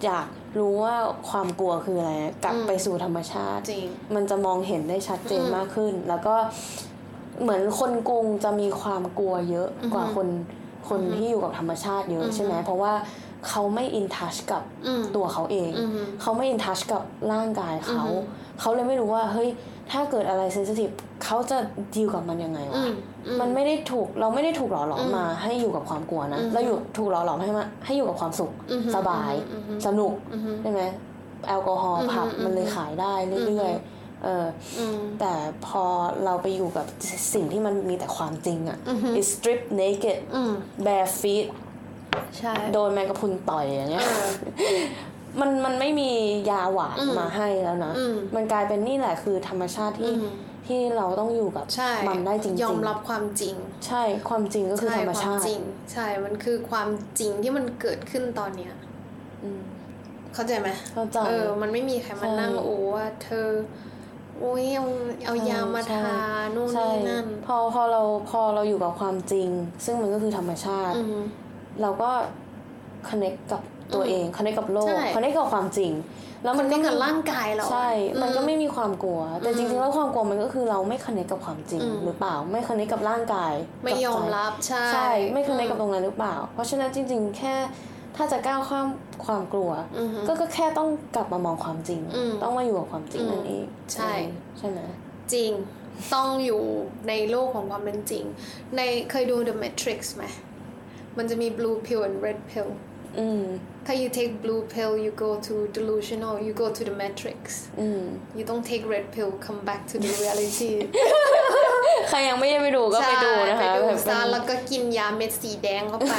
[0.06, 0.28] อยาก
[0.60, 0.96] รู้ว่า
[1.30, 6.36] ความกลัวคืออะไรกลับอืมไปสู่ธรรมชาติจริงมันจะมองเห็นได้ชัดเจนอืมมากขึ้น แล้วก็
[7.42, 10.28] เหมือนคนกรุงจะมีความกลัวเยอะอือฮึกว่าคน
[10.90, 12.94] คนที่อยู่กับธรรมชาติเยอะอือฮึใช่ไหมเพราะว่า
[13.48, 19.50] เขาไม่อินทัชกับอืมตัวเขาเองอือฮึเขาไม่อินทัชกับร่างกายเขาอือฮึเขาเลยไม่รู้ว่าเฮ้ย
[19.92, 20.90] ถ้าเกิดอะไรเซนซิทีฟ
[21.24, 21.58] เขาจะ
[21.96, 22.94] ดีลกับมันยังไงอืวะม
[23.28, 30.82] อืมันไม่ได้ถูกเราไม่ได้ถูกหล่อหลอมอืมมาให้อยู่กับความกลัวนะอือฮึเราอยู่ถูกหล่อหลอมให้มาให้อยู่กับความสุขอือฮึสบายอือฮึสนุกอือฮึใช่ไหม
[31.48, 33.14] แอลกอฮอล์อือฮึผับมันเลยอือฮึขายได้
[33.48, 34.46] เรื่อยๆเออ
[34.80, 35.34] อืมแต่
[35.68, 35.84] พอ
[36.26, 36.86] เราไปอยู่กับ
[37.34, 40.52] สิ่งที่มันมีแต่ความจริงอะอือฮึ is strip naked อืม
[40.86, 41.48] bare feet
[42.40, 44.30] ใช่โดนแมงกะพรุนต่อยอย่างเงี้ยเออ
[45.40, 46.12] มันมันไม่มี
[46.50, 50.34] ยาหวานอืมมาให้แล้วนะอืมมันกลายเป็นนี่แหละคือธรรมชาติที่อืม
[50.68, 53.56] ที่เราต้องอยู่กับใช่มันได้จริงๆยอมรับความจริง
[53.88, 55.62] ใช่ความจริงก็คือใช่ธรรมควาชามติจริง
[55.94, 56.88] ใช่มันคือความ
[57.20, 58.74] จริงที่มันเกิดขึ้นตอนเนี้ย
[59.44, 59.62] อืม
[60.34, 63.48] เข้าใจไหมเข้าใจเออ มันไม่มีใครมาใช่นั่งโอ้ว่าเธอ
[64.40, 64.86] โอ้ยเอา
[65.26, 66.18] เอายามาใช่ทา
[66.56, 69.50] นู่นใช่นี่นั่นพอพอเราพอเราอยู่กับความจริง
[69.86, 71.20] ซึ่งมันก็คือธรรมชาติอืม
[71.82, 72.10] เราก็
[73.10, 73.62] connect กับ
[73.94, 75.92] ตัวเอง connect กับโลกใช่ connect กับความจริง
[76.44, 77.90] แล้วมัมันนก็ก็กับมีร่างกายเราอะใช่
[78.22, 83.54] มันก็อืไม่มีความกลัว แต่จอืริมงๆแล้วความกลัวมันก็คือเราไม่ connect กับความจริงอืมหรือเปล่า ไม่ connect กับร่างกาย
[83.84, 87.56] ไม่ยอมกับใจรับใช่ใช่ไม่ connect กับตอืรงนั้นหรือเปล่า เพราะฉะนั้นจริง ๆ แค่
[88.16, 88.88] ถ้าจะก้าวข้าม
[89.26, 94.12] ความกลัวอือฮึก็ก็แค่ต้องกลับมามองความจริงอืมต้องมาอยู่กับความจริงอืมนั่นเองใช่
[94.58, 94.80] ใช่ไหม
[95.34, 95.52] จริง
[96.14, 96.64] ต้องอยู่
[97.08, 98.24] ในโลกของความเป็นจริง
[98.76, 100.26] ในเคยดู The Matrix ไหม
[101.20, 102.70] มันจะมี blue pill and red pill
[103.20, 103.44] อืม
[103.86, 107.40] ถ้า you take blue pill you go to delusional you go to the matrix
[107.80, 108.04] อืม
[108.38, 110.72] you don't take red pill come back to the reality
[112.10, 116.14] ใครยังไม่ได้ไปดูก็ไปดูนะคะใช่ไปดูแบบเป็ซะนแล้วก็กินยาเม็ดสีแดงเข้าไป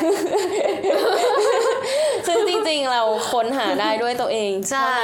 [2.26, 4.94] ซึ่งจริงๆเราค้นหาได้ด้วยตัวเอง ใช่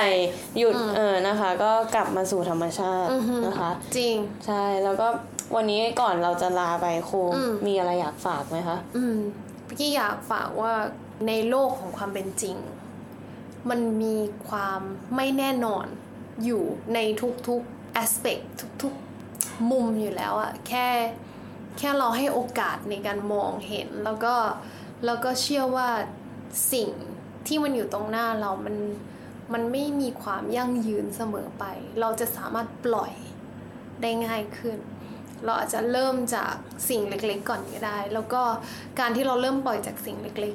[0.58, 4.16] หยุดเออนะคะ ก็กลับมาสู่ธรรมชาติอือฮึนะคะ จริง
[4.46, 5.06] ใช่แล้วก็
[5.56, 9.18] วันนี้ก่อนเราจะลาไปครูอืมมีอะไรอยากฝากไหมคะอืม
[9.70, 10.74] พี่อยากฝากว่า
[11.26, 12.56] ในโลกของความเป็นจริง
[13.70, 14.16] มันมี
[14.48, 14.80] ความ
[15.16, 15.86] ไม่แน่นอน
[16.44, 16.62] อยู่
[16.94, 16.98] ใน
[17.48, 18.44] ทุกๆ aspect
[18.82, 20.88] ทุกๆ มุมอยู่แล้วอะแค่
[21.78, 24.34] แค่เราให้โอกาสในการมองเห็น แล้วก็
[25.04, 25.88] แล้วก็เชื่อว่า
[26.72, 26.90] สิ่ง
[27.46, 28.76] ที่มันอยู่ตรงหน้าเรา มัน
[29.52, 31.64] มันไม่มีความยั่งยืนเสมอไป
[32.00, 33.12] เราจะสามารถปล่อย
[34.02, 34.78] ได้ง่ายขึ้น
[35.44, 36.54] เราอาจจะเริ่มจาก
[36.88, 38.42] สิ่งเล็กๆ ก่อนก็ได้ แล้วก็
[39.00, 40.54] การที่เราเริ่มปล่อยจากสิ่งเล็ก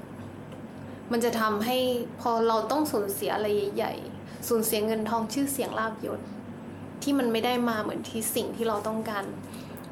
[0.55, 1.77] ๆ มันจะทำให้
[2.21, 6.19] พอเราต้องสูญเสียอะไรใหญ่ๆ สูญเสียเงินทองชื่อเสียงลาบยศ
[7.03, 9.23] ที่มันไม่ได้มาเหมือนที่สิ่งที่เราต้องการ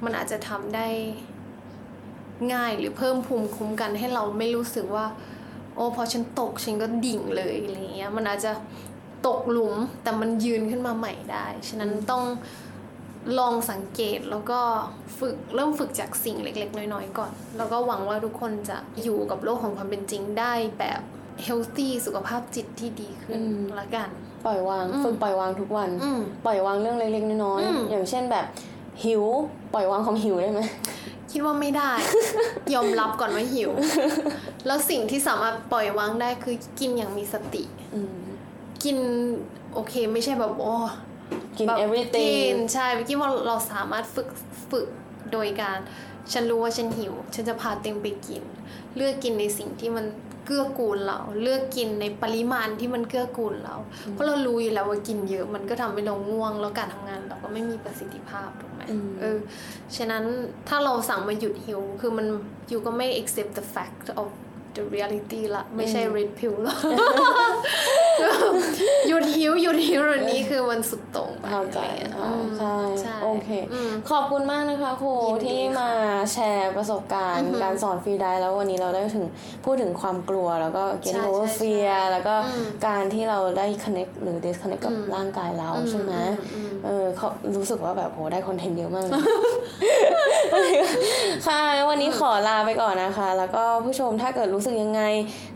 [0.04, 0.88] มันอาจจะทำได้
[2.54, 5.06] ง่ายหรือเพิ่มภูมิคุ้มกันให้เราไม่รู้สึกว่า
[5.76, 8.52] โอ้พอฉันตกฉันก็ดิ่งเลยอะไรเงี้ยมันอาจจะ
[9.28, 12.24] ตกหลุมแต่มันยืนขึ้นมาใหม่ได้ ฉะนั้นต้อง
[13.40, 14.60] ลองสังเกตแล้วก็
[15.20, 21.02] ฝึกเริ่มฝึกจากสิ่งเล็ก ๆ น้อย ๆ ก่อน แล้วก็หวังว่าทุกคนจะอยู่กับโลกของความเป็นจริงได้แบบ
[21.44, 24.10] เฮลตี้สุขภาพจิตที่ดีขึ้นอืมละกัน
[24.46, 28.46] ปล่อยวางอืมฝึกปล่อยวางทุกวันอืมปล่อยวางเรื่องเล็กๆน้อยอืมๆอย่างเช่นแบบ
[29.04, 29.24] หิว
[29.74, 30.62] ปล่อยวางความหิวได้ไหม
[31.32, 31.92] คิดว่าไม่ได้
[32.74, 33.72] ยอมรับก่อนว่าหิว
[34.66, 37.64] แล้วสิ่งที่สามารถปล่อยวางได้คือกินอย่างมีสติ
[37.94, 38.20] อืม
[38.84, 38.98] กิน
[39.74, 40.76] โอเค ไม่ใช่แบบโอ้
[41.58, 44.30] กิน แบบ everything กินใช่พี่คิดว่าเราสามารถฝึก
[44.72, 44.88] ฝึก
[45.32, 45.78] โดยการ
[46.32, 48.44] ฉันรู้ว่าฉันหิว ฉันจะพาเต็งไปกิน
[48.96, 50.06] เลือกกินในสิ่งที่มัน
[50.46, 53.76] เกื้อกูลเรา เลือกกินในปริมาณที่มันเกื้อกูลเรา
[54.12, 59.38] เพราะเรารู้อยู่แล้วว่ากินเยอะ มันก็ทำให้เราง่วง แล้วการทำงานเราก็ไม่มีประสิทธิภาพถูกไหมอืม เออ
[59.98, 60.24] ฉะนั้น
[60.68, 62.28] ถ้าเราสั่งมาหยุดหิว คือมัน
[62.70, 64.30] อยู่ก็ไม่ accept the fact of
[64.76, 66.76] the reality ละไม่ใช่ red pill ละ
[69.08, 75.90] หยุดหิวหยุดหิวแบบนี้คือมันสุดโต่งไปเข้าใจอะไรเงี้ยค่ะอืมใช่ใช่โอเคอืมขอบคุณมากนะคะครูยินดีที่มา
[76.34, 79.26] แชร์ประสบการณ์อือฮึการสอน freedive แล้ววันนี้เราได้ถึง
[79.66, 89.22] พูดถึงความกลัวแล้วก็ใช่ getting over ใช่ fear แล้วก็อืมการที่เราได้ connect หรือ disconnect กับอืมร่างกายเราอืมใช่ไหมอืมอืมเออเขารู้สึกว่าแบบโหได้ content เยอะมากเลย
[91.48, 95.02] ค่ะ วันนี้ขอลาไปก่อนนะคะ แล้วก็ผู้ชมถ้าเกิดรู้สึกยังไง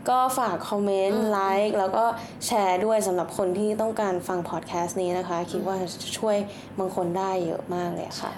[0.08, 2.04] ก็ฝากคอมเมนต์ไลค์แล้วก็
[2.46, 6.36] แชร์ด้วยสำหรับคนที่ต้องการฟังพอดแคสต์นี้นะคะ คิดว่าจะช่วย
[6.78, 8.32] บางคนได้เยอะมากเลยค่ะ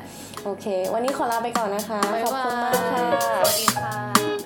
[0.44, 3.04] โอเค วันนี้ขอลาไปก่อนนะคะบ๊ายขอบบาคุณมากค่ะย
[3.36, 4.45] สวัสดีค่ะ